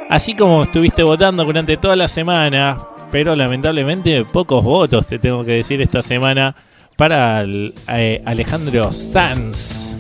Así 0.09 0.35
como 0.35 0.63
estuviste 0.63 1.03
votando 1.03 1.45
durante 1.45 1.77
toda 1.79 1.97
la 1.97 2.07
semana, 2.07 2.79
pero 3.11 3.35
lamentablemente 3.35 4.25
pocos 4.25 4.63
votos, 4.63 5.07
te 5.07 5.19
tengo 5.19 5.45
que 5.45 5.53
decir 5.53 5.81
esta 5.81 6.03
semana, 6.03 6.55
para 6.97 7.45
eh, 7.47 8.23
Alejandro 8.27 8.93
Sanz. 8.93 9.97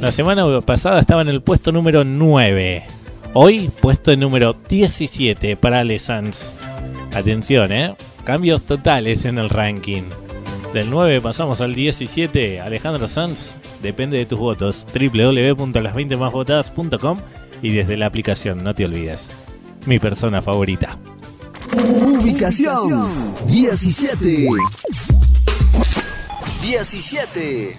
La 0.00 0.10
semana 0.10 0.60
pasada 0.62 1.00
estaba 1.00 1.20
en 1.20 1.28
el 1.28 1.42
puesto 1.42 1.72
número 1.72 2.04
9. 2.04 2.86
Hoy, 3.34 3.70
puesto 3.80 4.16
número 4.16 4.56
17 4.68 5.56
para 5.56 5.80
Ale 5.80 5.98
Sanz. 5.98 6.54
Atención, 7.14 7.70
¿eh? 7.70 7.94
Cambios 8.24 8.62
totales 8.62 9.24
en 9.24 9.38
el 9.38 9.48
ranking. 9.48 10.02
Del 10.72 10.88
9 10.90 11.20
pasamos 11.20 11.60
al 11.60 11.74
17. 11.74 12.60
Alejandro 12.60 13.08
Sanz, 13.08 13.56
depende 13.82 14.18
de 14.18 14.26
tus 14.26 14.38
votos. 14.38 14.86
www.las20másvotadas.com 14.92 17.18
y 17.62 17.70
desde 17.70 17.96
la 17.96 18.06
aplicación, 18.06 18.62
no 18.62 18.72
te 18.74 18.84
olvides. 18.84 19.32
Mi 19.86 19.98
persona 19.98 20.42
favorita. 20.42 20.98
Ubicación 21.72 23.34
17. 23.46 24.48
17. 26.62 27.78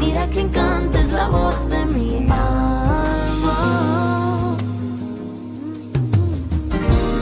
Mira 0.00 0.28
que 0.30 0.40
encanta 0.40 1.00
es 1.00 1.10
la 1.10 1.28
voz 1.28 1.68
de 1.68 1.84
mi 1.86 2.26
alma. 2.30 3.56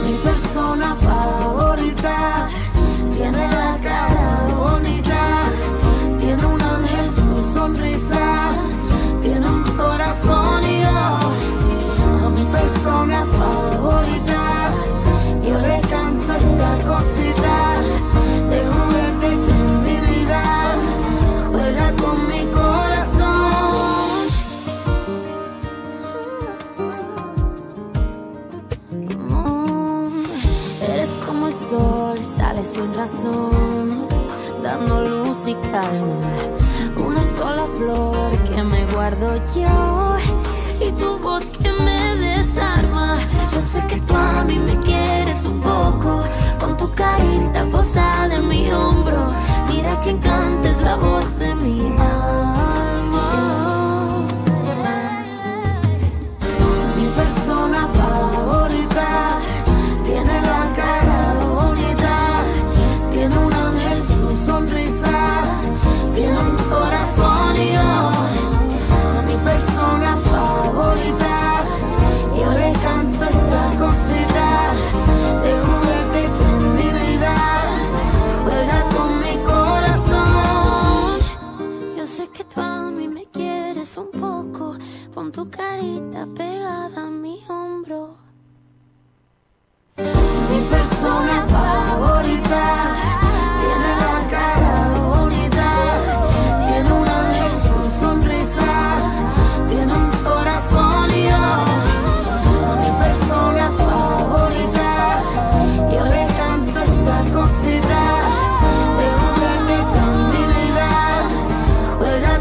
Mi 0.04 0.14
persona 0.22 0.94
favorita 0.96 2.48
tiene 3.14 3.48
la 3.48 3.65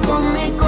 come 0.06 0.65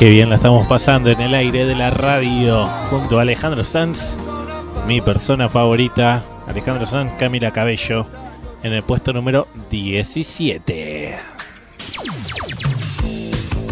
Qué 0.00 0.08
bien 0.08 0.30
la 0.30 0.36
estamos 0.36 0.66
pasando 0.66 1.10
en 1.10 1.20
el 1.20 1.34
aire 1.34 1.66
de 1.66 1.74
la 1.74 1.90
radio 1.90 2.64
junto 2.88 3.18
a 3.18 3.22
Alejandro 3.22 3.64
Sanz, 3.64 4.16
mi 4.86 5.02
persona 5.02 5.50
favorita. 5.50 6.24
Alejandro 6.46 6.86
Sanz, 6.86 7.12
Camila 7.18 7.50
Cabello, 7.50 8.06
en 8.62 8.72
el 8.72 8.82
puesto 8.82 9.12
número 9.12 9.46
17. 9.70 11.18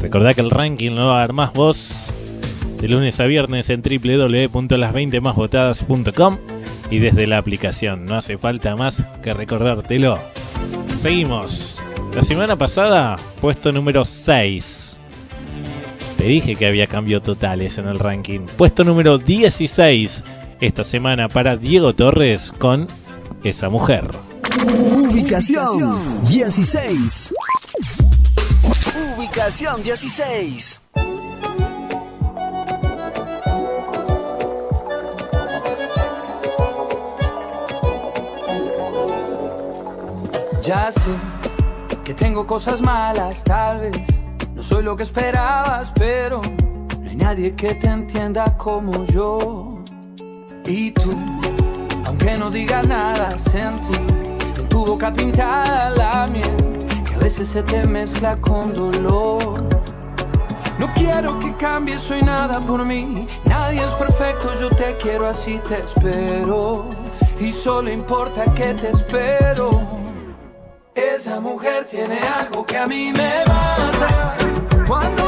Recordá 0.02 0.34
que 0.34 0.42
el 0.42 0.50
ranking 0.50 0.90
lo 0.90 1.06
va 1.06 1.16
a 1.16 1.20
dar 1.20 1.32
más 1.32 1.54
voz 1.54 2.12
de 2.78 2.88
lunes 2.88 3.18
a 3.20 3.24
viernes 3.24 3.70
en 3.70 3.80
www.las20másvotadas.com 3.80 6.38
y 6.90 6.98
desde 6.98 7.26
la 7.26 7.38
aplicación. 7.38 8.04
No 8.04 8.16
hace 8.16 8.36
falta 8.36 8.76
más 8.76 9.02
que 9.22 9.32
recordártelo. 9.32 10.18
Seguimos. 10.94 11.82
La 12.14 12.20
semana 12.20 12.54
pasada, 12.54 13.16
puesto 13.40 13.72
número 13.72 14.04
6. 14.04 14.87
Te 16.18 16.24
dije 16.24 16.56
que 16.56 16.66
había 16.66 16.88
cambios 16.88 17.22
totales 17.22 17.78
en 17.78 17.86
el 17.86 18.00
ranking. 18.00 18.40
Puesto 18.56 18.82
número 18.82 19.18
16 19.18 20.24
esta 20.60 20.82
semana 20.82 21.28
para 21.28 21.56
Diego 21.56 21.94
Torres 21.94 22.52
con 22.58 22.88
esa 23.44 23.68
mujer. 23.68 24.04
Ubicación 24.66 26.20
16. 26.28 27.34
Ubicación 29.16 29.80
16. 29.84 30.82
Ya 40.64 40.90
sé 40.90 41.00
que 42.04 42.12
tengo 42.12 42.44
cosas 42.44 42.80
malas, 42.82 43.44
tal 43.44 43.82
vez 43.82 44.17
no 44.58 44.64
soy 44.64 44.82
lo 44.82 44.96
que 44.96 45.04
esperabas, 45.04 45.92
pero 45.94 46.42
no 47.00 47.08
hay 47.08 47.14
nadie 47.14 47.54
que 47.54 47.74
te 47.74 47.86
entienda 47.86 48.56
como 48.56 49.04
yo. 49.04 49.84
Y 50.66 50.90
tú, 50.90 51.16
aunque 52.04 52.36
no 52.36 52.50
digas 52.50 52.84
nada, 52.88 53.38
sentí 53.38 53.94
en 54.56 54.68
tu 54.68 54.84
boca 54.84 55.12
pintada 55.12 55.90
la 55.90 56.26
miel 56.26 56.50
que 57.06 57.14
a 57.14 57.18
veces 57.18 57.48
se 57.50 57.62
te 57.62 57.86
mezcla 57.86 58.36
con 58.36 58.74
dolor. 58.74 59.64
No 60.76 60.92
quiero 60.94 61.38
que 61.38 61.54
cambies, 61.54 62.00
soy 62.00 62.22
nada 62.22 62.58
por 62.58 62.84
mí. 62.84 63.28
Nadie 63.44 63.84
es 63.84 63.92
perfecto, 63.92 64.52
yo 64.60 64.70
te 64.70 64.96
quiero 65.00 65.28
así, 65.28 65.60
te 65.68 65.84
espero. 65.84 66.88
Y 67.38 67.52
solo 67.52 67.92
importa 67.92 68.52
que 68.54 68.74
te 68.74 68.90
espero. 68.90 69.70
Esa 70.96 71.38
mujer 71.38 71.86
tiene 71.86 72.18
algo 72.18 72.66
que 72.66 72.76
a 72.76 72.88
mí 72.88 73.12
me 73.12 73.44
mata. 73.46 74.47
Cuando 74.88 75.27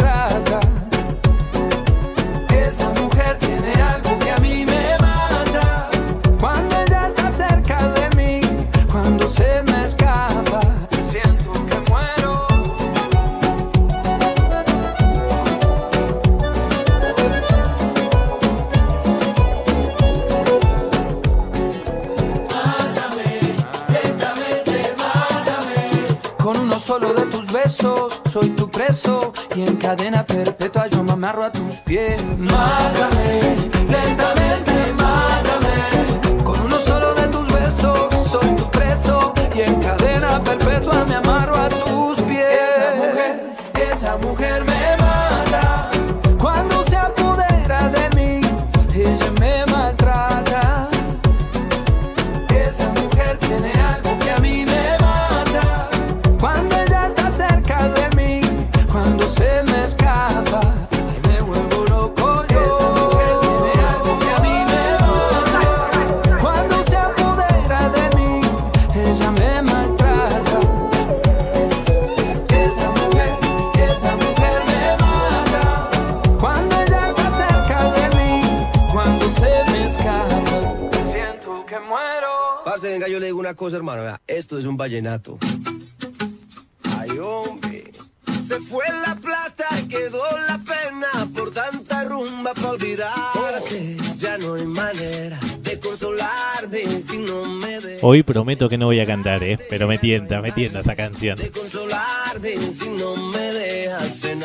Soy 27.69 28.49
tu 28.55 28.69
preso 28.69 29.33
y 29.55 29.61
en 29.61 29.75
cadena 29.77 30.25
perpetua 30.25 30.87
yo 30.87 31.03
me 31.03 31.11
amarro 31.11 31.43
a 31.43 31.51
tus 31.51 31.75
pies. 31.81 32.21
Mátame, 32.37 33.55
lentamente, 33.89 34.93
mátame. 34.93 36.43
Con 36.43 36.59
uno 36.61 36.79
solo 36.79 37.13
de 37.13 37.27
tus 37.27 37.51
besos 37.51 38.13
soy 38.29 38.55
tu 38.55 38.69
preso 38.71 39.33
y 39.55 39.61
en 39.61 39.75
cadena 39.81 40.41
perpetua 40.43 41.05
me 41.07 41.15
amarro 41.15 41.55
a 41.55 41.69
tus 41.69 42.21
pies. 42.21 42.47
Esa 42.77 42.95
mujer, 42.95 43.53
esa 43.91 44.17
mujer 44.17 44.63
me 44.65 45.00
cosa, 83.61 83.77
hermano. 83.77 84.01
vea, 84.01 84.19
esto 84.25 84.57
es 84.57 84.65
un 84.65 84.75
vallenato. 84.75 85.37
Ay, 86.97 87.11
hombre. 87.19 87.91
Se 88.47 88.59
fue 88.59 88.83
la 89.05 89.15
plata, 89.15 89.67
quedó 89.87 90.23
la 90.47 90.57
pena 90.57 91.29
por 91.31 91.51
tanta 91.51 92.03
rumba 92.05 92.55
para 92.55 92.71
olvidarte. 92.71 93.97
Ya 94.17 94.39
no 94.39 94.55
hay 94.55 94.65
manera 94.65 95.39
de 95.61 95.79
consolarme 95.79 97.03
si 97.07 97.19
no 97.19 97.45
me 97.45 97.79
de 97.79 97.99
Hoy 98.01 98.23
prometo 98.23 98.67
que 98.67 98.79
no 98.79 98.87
voy 98.87 98.99
a 98.99 99.05
cantar, 99.05 99.43
¿eh? 99.43 99.59
pero 99.69 99.87
me 99.87 99.99
tienta, 99.99 100.41
me 100.41 100.51
tienta 100.51 100.79
esa 100.79 100.95
canción. 100.95 101.37
consolarme 101.53 102.57
si 102.57 102.89
no 102.89 103.15
me 103.15 103.37
dejas 103.37 103.50
enamorar. 103.50 103.50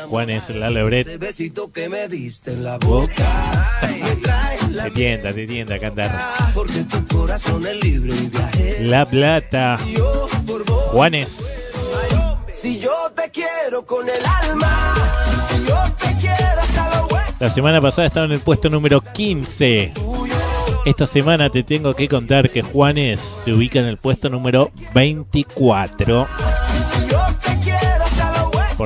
Juan 0.09 0.31
es 0.31 0.51
la 0.51 0.71
Lebret. 0.71 1.07
Ese 1.07 1.19
besito 1.19 1.71
que 1.73 1.89
me 1.89 2.09
diste 2.09 2.53
en 2.53 2.65
la 2.65 2.79
boca. 2.79 3.53
Ay, 3.83 4.01
me 4.03 4.17
trae 4.17 4.59
la 4.71 4.85
Te 4.85 4.91
tienta, 4.93 5.33
te 5.33 5.47
tienta 5.47 5.75
a 5.75 5.79
cantar. 5.79 6.21
porque 6.55 6.85
tu 6.85 7.07
corazón 7.07 7.67
es 7.67 7.83
libre 7.85 8.15
y 8.15 8.27
viaje. 8.29 8.77
La 8.81 9.05
Plata. 9.07 9.79
Juanes. 10.93 11.63
Si 12.51 12.79
yo 12.81 12.93
te 13.15 13.31
quiero 13.31 13.85
con 13.87 14.09
el 14.09 14.25
alma, 14.25 14.95
si 15.51 15.67
yo 15.67 15.77
te 15.99 16.17
quiero 16.19 16.61
hasta 16.61 16.97
los 17.01 17.13
huesos. 17.13 17.41
La 17.41 17.51
semana 17.51 17.81
pasada 17.81 18.07
estaba 18.09 18.27
en 18.27 18.33
el 18.33 18.41
puesto 18.41 18.69
número 18.71 19.01
15. 19.01 19.93
Esta 20.85 21.07
semana 21.07 21.51
te 21.51 21.63
tengo 21.63 21.95
que 21.95 22.09
contar 22.09 22.49
que 22.51 22.63
Juanes 22.63 23.21
se 23.45 23.53
ubica 23.53 23.79
en 23.79 23.87
el 23.87 23.99
puesto 23.99 24.29
número 24.29 24.71
24. 24.95 26.27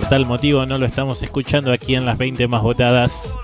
Por 0.00 0.08
tal 0.08 0.24
motivo 0.24 0.64
no 0.64 0.78
lo 0.78 0.86
estamos 0.86 1.22
escuchando 1.22 1.70
aquí 1.70 1.94
en 1.94 2.06
las 2.06 2.16
20 2.16 2.48
más 2.48 2.62
votadas. 2.62 3.38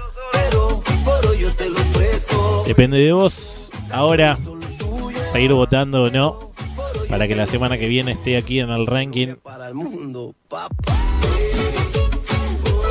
Depende 2.66 2.96
de 2.96 3.12
vos 3.12 3.70
ahora 3.90 4.38
seguir 5.32 5.52
votando 5.52 6.04
o 6.04 6.10
no 6.10 6.52
para 7.10 7.28
que 7.28 7.34
la 7.34 7.46
semana 7.46 7.76
que 7.76 7.88
viene 7.88 8.12
esté 8.12 8.38
aquí 8.38 8.58
en 8.60 8.70
el 8.70 8.86
ranking. 8.86 9.34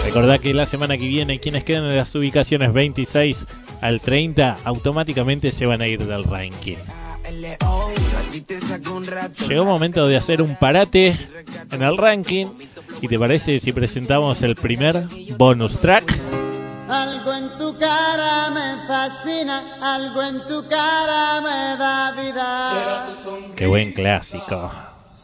Recordá 0.06 0.38
que 0.38 0.54
la 0.54 0.68
semana 0.68 0.96
que 0.96 1.08
viene 1.08 1.40
quienes 1.40 1.64
quedan 1.64 1.86
en 1.86 1.96
las 1.96 2.14
ubicaciones 2.14 2.72
26 2.72 3.48
al 3.82 4.00
30 4.00 4.58
automáticamente 4.64 5.50
se 5.50 5.66
van 5.66 5.82
a 5.82 5.88
ir 5.88 6.06
del 6.06 6.24
ranking. 6.24 6.78
Llegó 9.48 9.62
el 9.64 9.68
momento 9.68 10.08
de 10.08 10.18
hacer 10.18 10.44
un 10.44 10.56
parate 10.56 11.18
en 11.72 11.82
el 11.82 11.98
ranking. 11.98 12.46
¿Y 13.02 13.08
te 13.08 13.20
parece 13.20 13.60
si 13.60 13.72
presentamos 13.72 14.42
el 14.44 14.56
primer 14.56 15.04
bonus 15.38 15.80
track? 15.80 16.04
Algo 16.88 17.34
en 17.34 17.58
tu 17.58 17.78
cara 17.78 18.50
me 18.52 18.88
fascina, 18.88 19.62
algo 19.82 20.22
en 20.22 20.48
tu 20.48 20.68
cara 20.68 21.42
me 21.42 21.78
da 21.78 22.12
vida. 22.12 23.08
Qué 23.56 23.66
buen 23.68 23.92
clásico. 23.92 24.72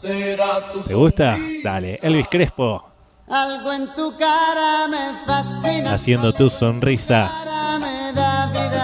¿Te 0.02 0.94
gusta? 0.94 1.38
Dale, 1.64 2.00
Elvis 2.02 2.28
Crespo. 2.30 2.90
Algo 3.28 3.72
en 3.72 3.94
tu 3.96 4.18
cara 4.18 4.88
me 4.88 5.26
fascina. 5.26 5.94
Haciendo 5.94 6.34
tu 6.34 6.50
sonrisa 6.50 7.32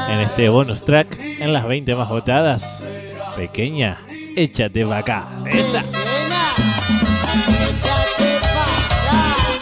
en 0.09 0.19
este 0.19 0.49
bonus 0.49 0.83
track 0.83 1.19
en 1.19 1.53
las 1.53 1.67
20 1.67 1.95
más 1.95 2.09
votadas. 2.09 2.83
Pequeña, 3.35 3.99
échate 4.35 4.83
acá. 4.93 5.27
Esa. 5.45 5.83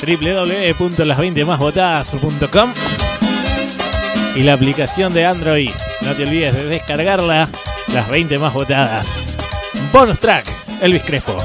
www.las20másvotadas.com 0.06 2.74
y 4.36 4.42
la 4.42 4.54
aplicación 4.54 5.12
de 5.14 5.26
Android. 5.26 5.72
No 6.02 6.14
te 6.14 6.24
olvides 6.24 6.54
de 6.54 6.66
descargarla. 6.66 7.50
Las 7.94 8.10
20 8.10 8.38
más 8.40 8.54
votadas. 8.54 9.38
Bonus 9.92 10.20
track, 10.20 10.46
Elvis 10.82 11.04
Crespo. 11.04 11.36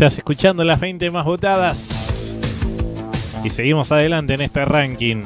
Estás 0.00 0.16
escuchando 0.16 0.64
las 0.64 0.80
20 0.80 1.10
más 1.10 1.26
votadas. 1.26 2.34
Y 3.44 3.50
seguimos 3.50 3.92
adelante 3.92 4.32
en 4.32 4.40
este 4.40 4.64
ranking. 4.64 5.24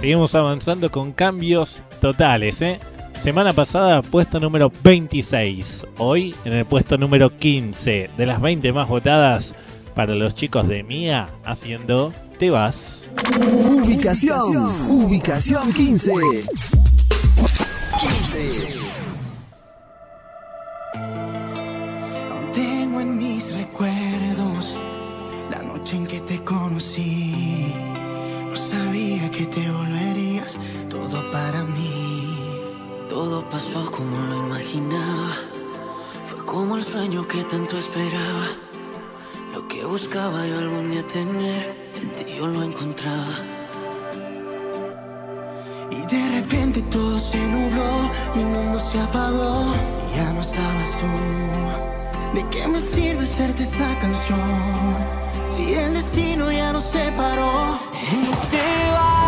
Seguimos 0.00 0.34
avanzando 0.34 0.90
con 0.90 1.12
cambios 1.12 1.84
totales, 2.00 2.60
¿eh? 2.60 2.80
Semana 3.22 3.52
pasada, 3.52 4.02
puesto 4.02 4.40
número 4.40 4.72
26. 4.82 5.86
Hoy, 5.98 6.34
en 6.44 6.54
el 6.54 6.66
puesto 6.66 6.98
número 6.98 7.38
15 7.38 8.10
de 8.18 8.26
las 8.26 8.40
20 8.40 8.72
más 8.72 8.88
votadas 8.88 9.54
para 9.94 10.16
los 10.16 10.34
chicos 10.34 10.66
de 10.66 10.82
Mía, 10.82 11.28
haciendo 11.44 12.12
Te 12.36 12.50
vas. 12.50 13.12
Ubicación, 13.64 14.90
ubicación 14.90 15.72
15. 15.72 16.14
15. 18.00 18.93
Conocí. 26.44 27.74
No 28.48 28.56
sabía 28.56 29.30
que 29.30 29.46
te 29.46 29.70
volverías 29.70 30.58
todo 30.88 31.30
para 31.30 31.64
mí. 31.64 32.38
Todo 33.08 33.48
pasó 33.48 33.90
como 33.90 34.16
lo 34.28 34.46
imaginaba. 34.46 35.32
Fue 36.24 36.44
como 36.44 36.76
el 36.76 36.84
sueño 36.84 37.26
que 37.26 37.42
tanto 37.44 37.76
esperaba. 37.78 38.46
Lo 39.52 39.66
que 39.68 39.84
buscaba 39.84 40.46
yo 40.46 40.58
algún 40.58 40.90
día 40.90 41.06
tener, 41.06 41.76
en 42.00 42.10
ti 42.12 42.34
yo 42.36 42.46
lo 42.46 42.62
encontraba. 42.62 43.36
Y 45.90 46.00
de 46.06 46.40
repente 46.40 46.82
todo 46.82 47.18
se 47.18 47.38
nubló, 47.48 48.10
mi 48.34 48.44
mundo 48.44 48.78
se 48.78 49.00
apagó 49.00 49.72
y 50.08 50.16
ya 50.16 50.32
no 50.32 50.40
estabas 50.40 50.98
tú. 50.98 51.06
¿De 52.34 52.44
qué 52.50 52.66
me 52.66 52.80
sirve 52.80 53.22
hacerte 53.22 53.62
esta 53.62 53.98
canción? 54.00 55.23
Si 55.54 55.72
el 55.72 55.94
destino 55.94 56.50
ya 56.50 56.72
nos 56.72 56.82
separó 56.82 57.78
y 58.10 58.24
te 58.50 58.90
vas, 58.90 59.23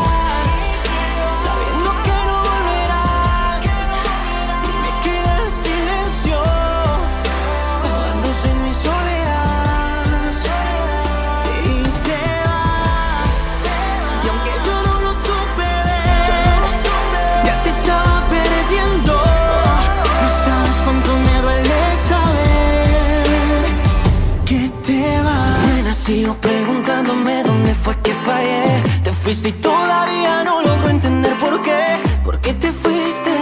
fuiste 29.27 29.49
y 29.49 29.53
todavía 29.55 30.45
no 30.45 30.62
logro 30.62 30.89
entender 30.89 31.35
por 31.41 31.61
qué. 31.61 31.99
¿Por 32.24 32.41
qué 32.41 32.55
te 32.55 32.70
fuiste? 32.70 33.33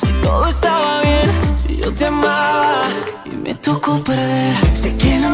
Si 0.00 0.10
todo 0.22 0.48
estaba 0.48 1.02
bien, 1.02 1.30
si 1.62 1.76
yo 1.76 1.92
te 1.92 2.06
amaba 2.06 2.84
y 3.26 3.36
me 3.36 3.54
tocó 3.54 4.02
perder. 4.02 4.56
Sé 4.74 4.96
que 4.96 5.16
el 5.16 5.24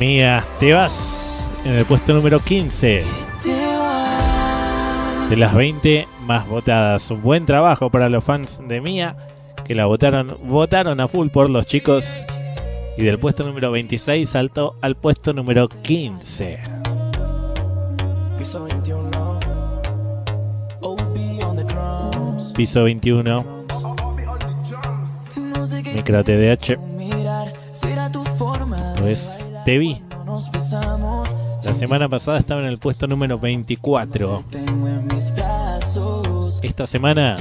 Mía, 0.00 0.42
te 0.58 0.72
vas 0.72 1.46
en 1.62 1.72
el 1.72 1.84
puesto 1.84 2.14
número 2.14 2.40
15 2.40 3.04
de 5.28 5.36
las 5.36 5.54
20 5.54 6.08
más 6.22 6.48
votadas. 6.48 7.10
Un 7.10 7.20
buen 7.20 7.44
trabajo 7.44 7.90
para 7.90 8.08
los 8.08 8.24
fans 8.24 8.62
de 8.66 8.80
Mía 8.80 9.14
que 9.66 9.74
la 9.74 9.84
votaron, 9.84 10.38
votaron 10.44 11.00
a 11.00 11.06
full 11.06 11.28
por 11.28 11.50
los 11.50 11.66
chicos. 11.66 12.24
Y 12.96 13.04
del 13.04 13.18
puesto 13.18 13.44
número 13.44 13.70
26 13.72 14.26
saltó 14.26 14.74
al 14.80 14.96
puesto 14.96 15.34
número 15.34 15.68
15. 15.68 16.60
Piso 18.38 18.64
21. 18.64 19.10
OB 20.80 21.44
on 21.44 21.56
the 21.56 21.64
drums. 21.64 22.54
Piso 22.54 22.84
21, 22.84 23.44
No 25.36 25.66
sé 25.66 25.82
qué 25.82 25.92
Micro 25.92 26.24
TDH. 26.24 26.78
forma. 28.38 28.94
Pues 28.98 29.49
te 29.64 29.78
vi. 29.78 30.02
La 31.64 31.74
semana 31.74 32.08
pasada 32.08 32.38
estaba 32.38 32.60
en 32.60 32.68
el 32.68 32.78
puesto 32.78 33.06
número 33.06 33.38
24. 33.38 34.44
Tengo 34.50 34.88
en 34.88 35.06
mis 35.08 35.32
brazos. 35.34 36.60
Esta 36.62 36.86
semana 36.86 37.36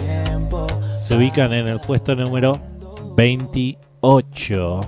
se 0.98 1.16
ubican 1.16 1.54
en 1.54 1.68
el 1.68 1.80
puesto 1.80 2.16
número 2.16 2.60
28. 3.16 4.82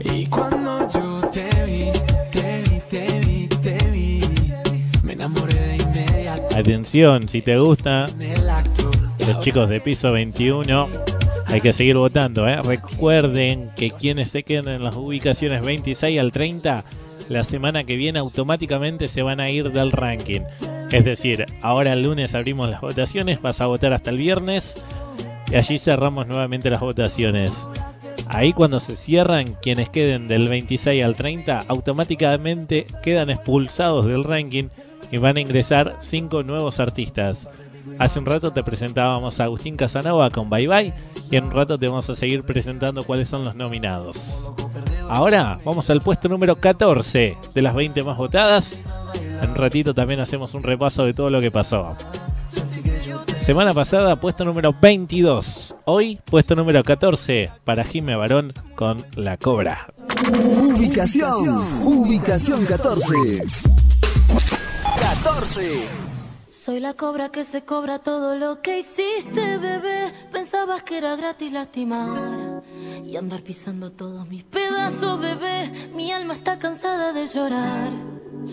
Y 0.00 0.26
cuando 0.26 0.88
yo 0.88 1.20
te 1.30 1.48
vi, 1.64 1.90
te 2.30 2.62
vi, 2.62 2.80
te 2.88 3.20
vi, 3.20 3.48
te 3.48 3.90
vi, 3.90 4.22
me 5.02 5.12
enamoré 5.14 5.54
de 5.54 5.76
inmediato. 5.76 6.56
Atención, 6.56 7.28
si 7.28 7.42
te 7.42 7.58
gusta 7.58 8.08
los 9.26 9.38
chicos 9.40 9.68
de 9.68 9.80
piso 9.80 10.12
21, 10.12 10.88
hay 11.50 11.60
que 11.60 11.72
seguir 11.72 11.96
votando. 11.96 12.46
¿eh? 12.48 12.62
Recuerden 12.62 13.70
que 13.76 13.90
quienes 13.90 14.30
se 14.30 14.44
queden 14.44 14.68
en 14.68 14.84
las 14.84 14.96
ubicaciones 14.96 15.64
26 15.64 16.20
al 16.20 16.32
30, 16.32 16.84
la 17.28 17.44
semana 17.44 17.84
que 17.84 17.96
viene 17.96 18.18
automáticamente 18.18 19.08
se 19.08 19.22
van 19.22 19.40
a 19.40 19.50
ir 19.50 19.72
del 19.72 19.90
ranking. 19.90 20.42
Es 20.92 21.04
decir, 21.04 21.46
ahora 21.60 21.92
el 21.92 22.02
lunes 22.02 22.34
abrimos 22.34 22.70
las 22.70 22.80
votaciones, 22.80 23.42
vas 23.42 23.60
a 23.60 23.66
votar 23.66 23.92
hasta 23.92 24.10
el 24.10 24.16
viernes 24.16 24.80
y 25.50 25.56
allí 25.56 25.78
cerramos 25.78 26.28
nuevamente 26.28 26.70
las 26.70 26.80
votaciones. 26.80 27.68
Ahí 28.28 28.52
cuando 28.52 28.78
se 28.78 28.94
cierran, 28.94 29.56
quienes 29.60 29.88
queden 29.88 30.28
del 30.28 30.48
26 30.48 31.02
al 31.04 31.16
30 31.16 31.64
automáticamente 31.66 32.86
quedan 33.02 33.28
expulsados 33.28 34.06
del 34.06 34.22
ranking 34.22 34.68
y 35.10 35.18
van 35.18 35.36
a 35.36 35.40
ingresar 35.40 35.96
5 35.98 36.44
nuevos 36.44 36.78
artistas. 36.78 37.48
Hace 37.98 38.18
un 38.18 38.26
rato 38.26 38.52
te 38.52 38.62
presentábamos 38.62 39.40
a 39.40 39.44
Agustín 39.44 39.76
Casanova 39.76 40.30
con 40.30 40.48
Bye 40.50 40.66
Bye 40.66 40.94
y 41.30 41.36
en 41.36 41.44
un 41.44 41.50
rato 41.52 41.78
te 41.78 41.88
vamos 41.88 42.08
a 42.10 42.16
seguir 42.16 42.42
presentando 42.42 43.04
cuáles 43.04 43.28
son 43.28 43.44
los 43.44 43.54
nominados. 43.54 44.52
Ahora 45.08 45.58
vamos 45.64 45.90
al 45.90 46.00
puesto 46.00 46.28
número 46.28 46.56
14 46.56 47.36
de 47.54 47.62
las 47.62 47.74
20 47.74 48.02
más 48.02 48.16
votadas. 48.16 48.84
En 49.42 49.50
un 49.50 49.56
ratito 49.56 49.94
también 49.94 50.20
hacemos 50.20 50.54
un 50.54 50.62
repaso 50.62 51.04
de 51.04 51.14
todo 51.14 51.30
lo 51.30 51.40
que 51.40 51.50
pasó. 51.50 51.96
Semana 53.40 53.74
pasada, 53.74 54.16
puesto 54.16 54.44
número 54.44 54.74
22. 54.80 55.74
Hoy, 55.84 56.20
puesto 56.24 56.54
número 56.54 56.84
14 56.84 57.50
para 57.64 57.84
Jimé 57.84 58.14
Barón 58.14 58.52
con 58.76 59.04
La 59.16 59.36
Cobra. 59.36 59.88
Ubicación, 60.30 61.82
ubicación 61.82 62.64
14. 62.66 63.42
14. 65.00 66.09
Soy 66.62 66.78
la 66.78 66.92
cobra 66.92 67.30
que 67.30 67.42
se 67.42 67.64
cobra 67.64 68.00
todo 68.00 68.36
lo 68.36 68.60
que 68.60 68.80
hiciste, 68.80 69.56
bebé. 69.56 70.12
Pensabas 70.30 70.82
que 70.82 70.98
era 70.98 71.16
gratis 71.16 71.50
lastimar 71.50 72.62
y 73.02 73.16
andar 73.16 73.42
pisando 73.42 73.90
todos 73.90 74.28
mis 74.28 74.44
pedazos, 74.44 75.18
bebé. 75.18 75.72
Mi 75.94 76.12
alma 76.12 76.34
está 76.34 76.58
cansada 76.58 77.14
de 77.14 77.26
llorar. 77.28 77.90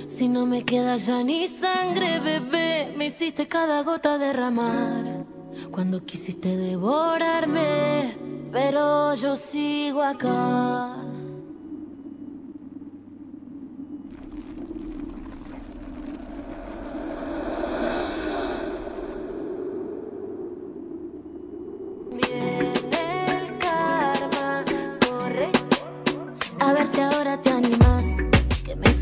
Si 0.07 0.29
no 0.29 0.45
me 0.45 0.63
queda 0.63 0.95
ya 0.95 1.21
ni 1.21 1.47
sangre, 1.47 2.21
bebé, 2.21 2.93
me 2.95 3.07
hiciste 3.07 3.49
cada 3.49 3.83
gota 3.83 4.17
derramar. 4.17 5.25
Cuando 5.69 6.05
quisiste 6.05 6.55
devorarme, 6.55 8.17
pero 8.53 9.15
yo 9.15 9.35
sigo 9.35 10.01
acá. 10.01 10.95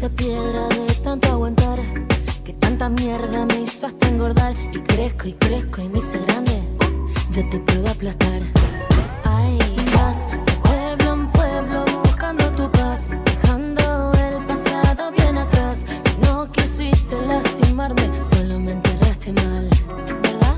Hice 0.05 0.09
piedra 0.09 0.67
de 0.67 0.93
tanto 1.03 1.27
aguantar. 1.31 1.79
Que 2.43 2.53
tanta 2.53 2.89
mierda 2.89 3.45
me 3.45 3.61
hizo 3.61 3.87
hasta 3.87 4.07
engordar. 4.07 4.55
Y 4.73 4.79
crezco 4.81 5.27
y 5.27 5.33
crezco 5.33 5.81
y 5.81 5.89
me 5.89 5.99
hice 5.99 6.17
grande. 6.25 6.61
Ya 7.31 7.49
te 7.49 7.59
puedo 7.59 7.89
aplastar. 7.89 8.41
Ay, 9.23 9.57
vas 9.93 10.27
de 10.45 10.53
pueblo 10.63 11.13
en 11.13 11.31
pueblo 11.31 11.85
buscando 12.03 12.51
tu 12.55 12.71
paz. 12.71 13.09
Dejando 13.25 14.13
el 14.13 14.45
pasado 14.45 15.11
bien 15.11 15.37
atrás. 15.37 15.85
Si 16.05 16.25
no 16.25 16.51
quisiste 16.51 17.15
lastimarme, 17.25 18.09
solo 18.29 18.59
me 18.59 18.71
enterraste 18.73 19.33
mal. 19.33 19.69
¿Verdad? 20.21 20.57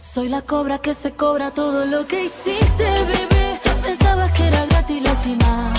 Soy 0.00 0.28
la 0.28 0.42
cobra 0.42 0.78
que 0.78 0.94
se 0.94 1.12
cobra 1.12 1.50
todo 1.50 1.86
lo 1.86 2.06
que 2.06 2.24
hiciste, 2.24 2.84
bebé. 2.84 3.60
Pensabas 3.82 4.32
que 4.32 4.46
era 4.46 4.66
gratis 4.66 5.02
lastimar. 5.02 5.76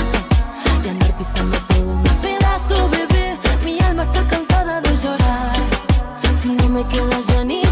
Y 0.83 0.89
andar 0.89 1.17
pisando 1.17 1.57
todo 1.67 1.95
mi 1.95 2.16
Mi 3.63 3.79
alma 3.81 4.01
está 4.01 4.27
cansada 4.27 4.81
de 4.81 4.89
llorar. 4.97 5.55
Si 6.41 6.49
no 6.49 6.69
me 6.69 6.83
queda 6.87 7.21
ya 7.21 7.43
ni 7.43 7.66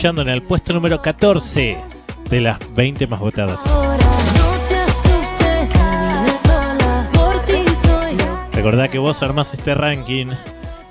escuchando 0.00 0.22
en 0.22 0.30
el 0.30 0.40
puesto 0.40 0.72
número 0.72 1.02
14 1.02 1.76
de 2.30 2.40
las 2.40 2.58
20 2.74 3.06
más 3.06 3.20
votadas. 3.20 3.60
Recordá 8.54 8.88
que 8.88 8.98
vos 8.98 9.22
armás 9.22 9.52
este 9.52 9.74
ranking 9.74 10.28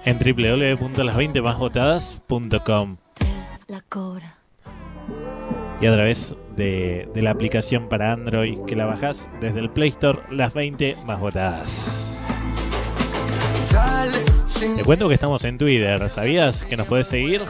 en 0.05 0.19
www.las20másvotadas.com 0.19 2.97
La 3.65 3.81
cobra. 3.89 4.37
y 5.81 5.87
a 5.87 5.91
través 5.91 6.35
de, 6.55 7.09
de 7.11 7.21
la 7.23 7.31
aplicación 7.31 7.89
para 7.89 8.13
Android 8.13 8.59
que 8.67 8.75
la 8.75 8.85
bajás 8.85 9.27
desde 9.41 9.59
el 9.59 9.71
Play 9.71 9.89
Store, 9.89 10.19
las 10.29 10.53
20 10.53 10.97
más 11.07 11.19
votadas. 11.19 12.41
Te 14.75 14.83
cuento 14.83 15.07
que 15.07 15.15
estamos 15.15 15.43
en 15.45 15.57
Twitter, 15.57 16.07
¿sabías 16.11 16.63
que 16.63 16.77
nos 16.77 16.85
podés 16.85 17.07
seguir? 17.07 17.41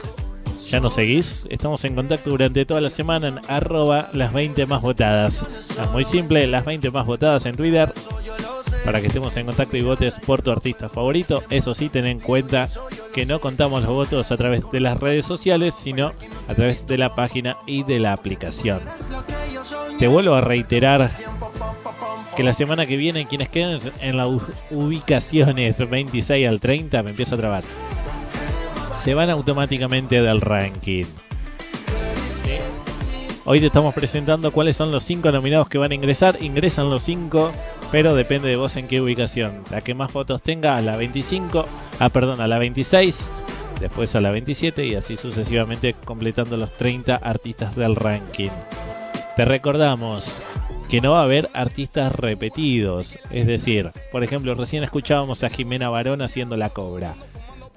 ¿Ya 0.70 0.78
nos 0.78 0.94
seguís? 0.94 1.48
Estamos 1.50 1.84
en 1.84 1.96
contacto 1.96 2.30
durante 2.30 2.64
toda 2.64 2.80
la 2.80 2.90
semana 2.90 3.26
en 3.26 3.40
arroba 3.48 4.08
las 4.12 4.32
20 4.32 4.66
más 4.66 4.80
votadas. 4.82 5.44
Es 5.68 5.90
muy 5.90 6.04
simple, 6.04 6.46
las 6.46 6.64
20 6.64 6.92
más 6.92 7.06
votadas 7.06 7.44
en 7.46 7.56
Twitter 7.56 7.92
para 8.84 9.00
que 9.00 9.08
estemos 9.08 9.36
en 9.36 9.46
contacto 9.46 9.76
y 9.76 9.82
votes 9.82 10.14
por 10.24 10.42
tu 10.42 10.52
artista 10.52 10.88
favorito. 10.88 11.42
Eso 11.50 11.74
sí, 11.74 11.88
ten 11.88 12.06
en 12.06 12.20
cuenta 12.20 12.68
que 13.12 13.26
no 13.26 13.40
contamos 13.40 13.82
los 13.82 13.92
votos 13.92 14.30
a 14.30 14.36
través 14.36 14.62
de 14.70 14.78
las 14.78 15.00
redes 15.00 15.26
sociales, 15.26 15.74
sino 15.74 16.12
a 16.46 16.54
través 16.54 16.86
de 16.86 16.98
la 16.98 17.16
página 17.16 17.56
y 17.66 17.82
de 17.82 17.98
la 17.98 18.12
aplicación. 18.12 18.78
Te 19.98 20.06
vuelvo 20.06 20.34
a 20.34 20.40
reiterar 20.40 21.10
que 22.36 22.44
la 22.44 22.52
semana 22.52 22.86
que 22.86 22.96
viene 22.96 23.26
quienes 23.26 23.48
queden 23.48 23.80
en 24.00 24.16
las 24.16 24.28
ubicaciones 24.70 25.90
26 25.90 26.48
al 26.48 26.60
30, 26.60 27.02
me 27.02 27.10
empiezo 27.10 27.34
a 27.34 27.38
trabar, 27.38 27.64
se 29.00 29.14
van 29.14 29.30
automáticamente 29.30 30.20
del 30.20 30.42
ranking. 30.42 31.06
Hoy 33.46 33.58
te 33.58 33.66
estamos 33.66 33.94
presentando 33.94 34.52
cuáles 34.52 34.76
son 34.76 34.92
los 34.92 35.04
5 35.04 35.32
nominados 35.32 35.70
que 35.70 35.78
van 35.78 35.92
a 35.92 35.94
ingresar. 35.94 36.36
Ingresan 36.42 36.90
los 36.90 37.02
5, 37.04 37.50
pero 37.90 38.14
depende 38.14 38.48
de 38.48 38.56
vos 38.56 38.76
en 38.76 38.86
qué 38.86 39.00
ubicación. 39.00 39.64
La 39.70 39.80
que 39.80 39.94
más 39.94 40.12
votos 40.12 40.42
tenga 40.42 40.76
a 40.76 40.82
la 40.82 40.96
25, 40.96 41.64
ah, 41.98 42.08
perdón, 42.10 42.42
a 42.42 42.46
la 42.46 42.58
26, 42.58 43.30
después 43.80 44.14
a 44.16 44.20
la 44.20 44.32
27 44.32 44.84
y 44.84 44.94
así 44.94 45.16
sucesivamente 45.16 45.94
completando 46.04 46.58
los 46.58 46.70
30 46.76 47.16
artistas 47.16 47.74
del 47.76 47.96
ranking. 47.96 48.50
Te 49.34 49.46
recordamos 49.46 50.42
que 50.90 51.00
no 51.00 51.12
va 51.12 51.20
a 51.20 51.24
haber 51.24 51.48
artistas 51.54 52.14
repetidos. 52.14 53.18
Es 53.30 53.46
decir, 53.46 53.92
por 54.12 54.22
ejemplo, 54.24 54.54
recién 54.54 54.84
escuchábamos 54.84 55.42
a 55.42 55.48
Jimena 55.48 55.88
Barón 55.88 56.20
haciendo 56.20 56.58
La 56.58 56.68
Cobra. 56.68 57.14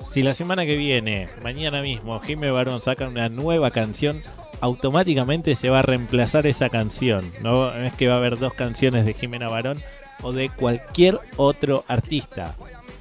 Si 0.04 0.22
la 0.22 0.34
semana 0.34 0.66
que 0.66 0.76
viene, 0.76 1.28
mañana 1.42 1.82
mismo, 1.82 2.20
Jimena 2.20 2.54
Barón 2.54 2.82
saca 2.82 3.08
una 3.08 3.30
nueva 3.30 3.72
canción, 3.72 4.22
automáticamente 4.62 5.56
se 5.56 5.70
va 5.70 5.80
a 5.80 5.82
reemplazar 5.82 6.46
esa 6.46 6.70
canción. 6.70 7.32
No 7.42 7.74
es 7.74 7.94
que 7.94 8.08
va 8.08 8.16
a 8.16 8.18
haber 8.18 8.38
dos 8.38 8.54
canciones 8.54 9.06
de 9.06 9.14
Jimena 9.14 9.48
Barón 9.48 9.82
o 10.22 10.32
de 10.32 10.50
cualquier 10.50 11.20
otro 11.38 11.84
artista, 11.88 12.56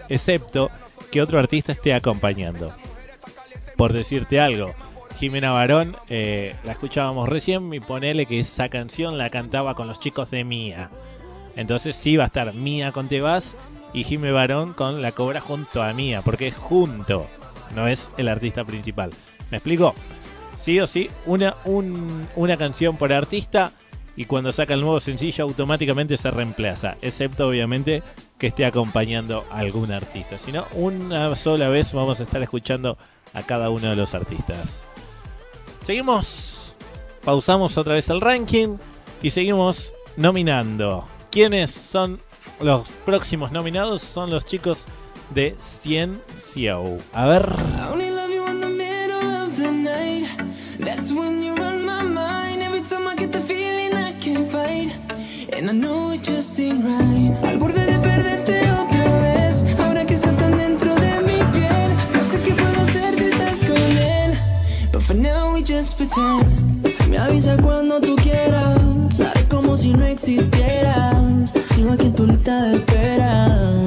excepto 0.09 0.71
que 1.11 1.21
otro 1.21 1.39
artista 1.39 1.73
esté 1.73 1.93
acompañando. 1.93 2.75
Por 3.77 3.93
decirte 3.93 4.41
algo, 4.41 4.75
Jimena 5.19 5.51
Barón, 5.51 5.97
eh, 6.09 6.55
la 6.65 6.73
escuchábamos 6.73 7.29
recién 7.29 7.73
y 7.75 7.81
ponele 7.81 8.27
que 8.27 8.39
esa 8.39 8.69
canción 8.69 9.19
la 9.19 9.29
cantaba 9.29 9.75
con 9.75 9.87
los 9.87 10.01
chicos 10.01 10.31
de 10.31 10.45
Mía. 10.45 10.91
Entonces 11.57 11.95
sí 11.95 12.17
va 12.17 12.25
a 12.25 12.29
estar 12.29 12.55
Mía 12.55 12.93
con 12.93 13.09
Te 13.09 13.21
Vas 13.21 13.57
y 13.93 14.05
Jimena 14.05 14.33
Barón 14.35 14.73
con 14.73 15.03
La 15.03 15.13
Cobra 15.13 15.41
junto 15.41 15.83
a 15.83 15.93
Mía, 15.93 16.23
porque 16.23 16.49
es 16.49 16.57
junto, 16.57 17.27
no 17.75 17.87
es 17.89 18.13
el 18.17 18.29
artista 18.29 18.65
principal. 18.65 19.11
¿Me 19.51 19.59
explico? 19.59 19.95
Sí 20.59 20.79
o 20.81 20.87
sí, 20.87 21.11
una, 21.27 21.57
un- 21.65 22.29
una 22.37 22.57
canción 22.57 22.97
por 22.97 23.13
artista 23.13 23.73
y 24.17 24.27
cuando 24.27 24.53
saca 24.53 24.75
el 24.75 24.81
nuevo 24.83 25.01
sencillo 25.01 25.45
automáticamente 25.45 26.17
se 26.17 26.31
reemplaza, 26.31 26.97
excepto 27.03 27.49
obviamente 27.49 28.03
que 28.39 28.47
esté 28.49 28.65
acompañando 28.67 29.45
a 29.51 29.59
algún 29.59 29.91
artista, 29.93 30.39
sino 30.39 30.67
una 30.75 31.35
sola 31.35 31.69
vez 31.69 31.93
vamos 31.95 32.21
a 32.21 32.25
estar 32.25 32.43
escuchando 32.43 32.97
a 33.35 33.43
cada 33.43 33.71
uno 33.71 33.89
de 33.91 33.97
los 33.97 34.15
artistas. 34.15 34.87
Seguimos, 35.83 36.77
pausamos 37.25 37.77
otra 37.79 37.95
vez 37.95 38.09
el 38.11 38.21
ranking 38.21 38.77
y 39.23 39.31
seguimos 39.31 39.95
nominando. 40.17 41.07
¿Quiénes 41.31 41.71
son 41.73 42.21
los 42.63 42.89
próximos 43.05 43.53
nominados? 43.53 44.03
Son 44.03 44.31
los 44.31 44.45
chicos 44.45 44.87
de 45.35 45.57
Cien 45.61 46.21
Xiao. 46.37 46.99
A 47.13 47.27
ver. 47.27 47.53
Al 57.45 57.59
borde 57.59 57.87
de 57.87 57.99
perderte 57.99 58.61
otra 58.73 59.21
vez. 59.21 59.65
Ahora 59.79 60.05
que 60.05 60.15
estás 60.15 60.37
tan 60.37 60.57
dentro 60.57 60.95
de 60.95 61.21
mi 61.21 61.39
piel. 61.53 61.97
No 62.13 62.25
sé 62.25 62.41
qué 62.41 62.53
puedo 62.55 62.83
hacer 62.83 63.15
si 63.15 63.25
estás 63.25 63.61
con 63.61 63.77
él. 63.77 64.39
But 64.93 65.03
for 65.03 65.15
now 65.15 65.55
we 65.55 65.63
just 65.63 65.97
pretend. 65.97 66.85
Me 67.09 67.19
avisa 67.19 67.57
cuando 67.59 68.01
tú 68.01 68.17
quieras. 68.17 68.81
Haré 69.21 69.47
como 69.49 69.77
si 69.77 69.93
no 69.93 70.05
existieras. 70.05 71.22
Sigo 71.93 72.01
aquí 72.01 72.07
en 72.07 72.15
tu 72.15 72.27
lista 72.27 73.82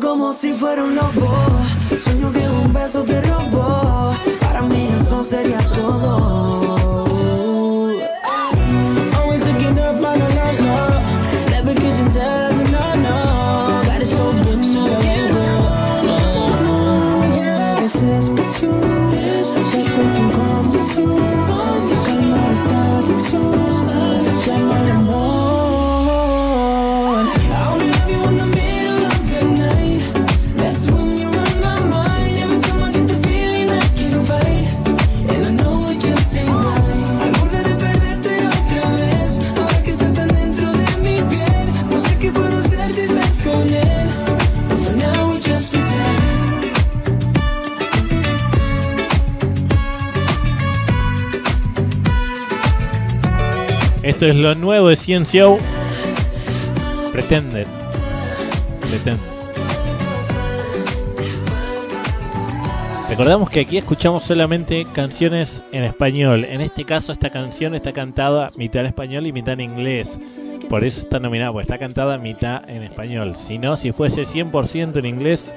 como 0.00 0.32
si 0.32 0.52
fuera 0.52 0.84
un 0.84 0.94
lobo. 0.94 1.28
Sueño 1.98 2.32
que 2.32 2.55
Es 54.26 54.34
lo 54.34 54.56
nuevo 54.56 54.88
de 54.88 54.96
Cien 54.96 55.24
Xiao. 55.24 55.56
Pretenden. 57.12 57.64
Pretenden. 58.80 59.20
Recordamos 63.08 63.48
que 63.50 63.60
aquí 63.60 63.78
escuchamos 63.78 64.24
solamente 64.24 64.84
canciones 64.92 65.62
en 65.70 65.84
español. 65.84 66.44
En 66.44 66.60
este 66.60 66.84
caso, 66.84 67.12
esta 67.12 67.30
canción 67.30 67.76
está 67.76 67.92
cantada 67.92 68.50
mitad 68.56 68.80
en 68.80 68.86
español 68.86 69.28
y 69.28 69.32
mitad 69.32 69.54
en 69.54 69.60
inglés. 69.60 70.18
Por 70.68 70.82
eso 70.82 71.02
está 71.02 71.20
nominada, 71.20 71.52
porque 71.52 71.62
está 71.62 71.78
cantada 71.78 72.18
mitad 72.18 72.68
en 72.68 72.82
español. 72.82 73.36
Si 73.36 73.58
no, 73.58 73.76
si 73.76 73.92
fuese 73.92 74.22
100% 74.22 74.96
en 74.98 75.06
inglés, 75.06 75.54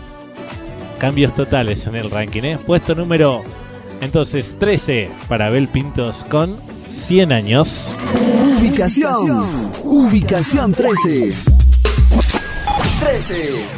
Cambios 0.99 1.35
totales 1.35 1.89
en 1.89 1.97
el 1.97 2.09
ranking, 2.09 2.45
¿eh? 2.45 2.57
Puesto 2.65 2.95
número 2.95 3.43
entonces 4.01 4.55
13 4.61 5.11
para 5.27 5.47
Abel 5.47 5.67
Pintos 5.67 6.25
con 6.25 6.57
100 6.87 7.33
años. 7.33 7.97
Ubicación. 8.77 9.73
Ubicación 9.85 10.75
13. 10.75 11.35
13. 13.01 13.76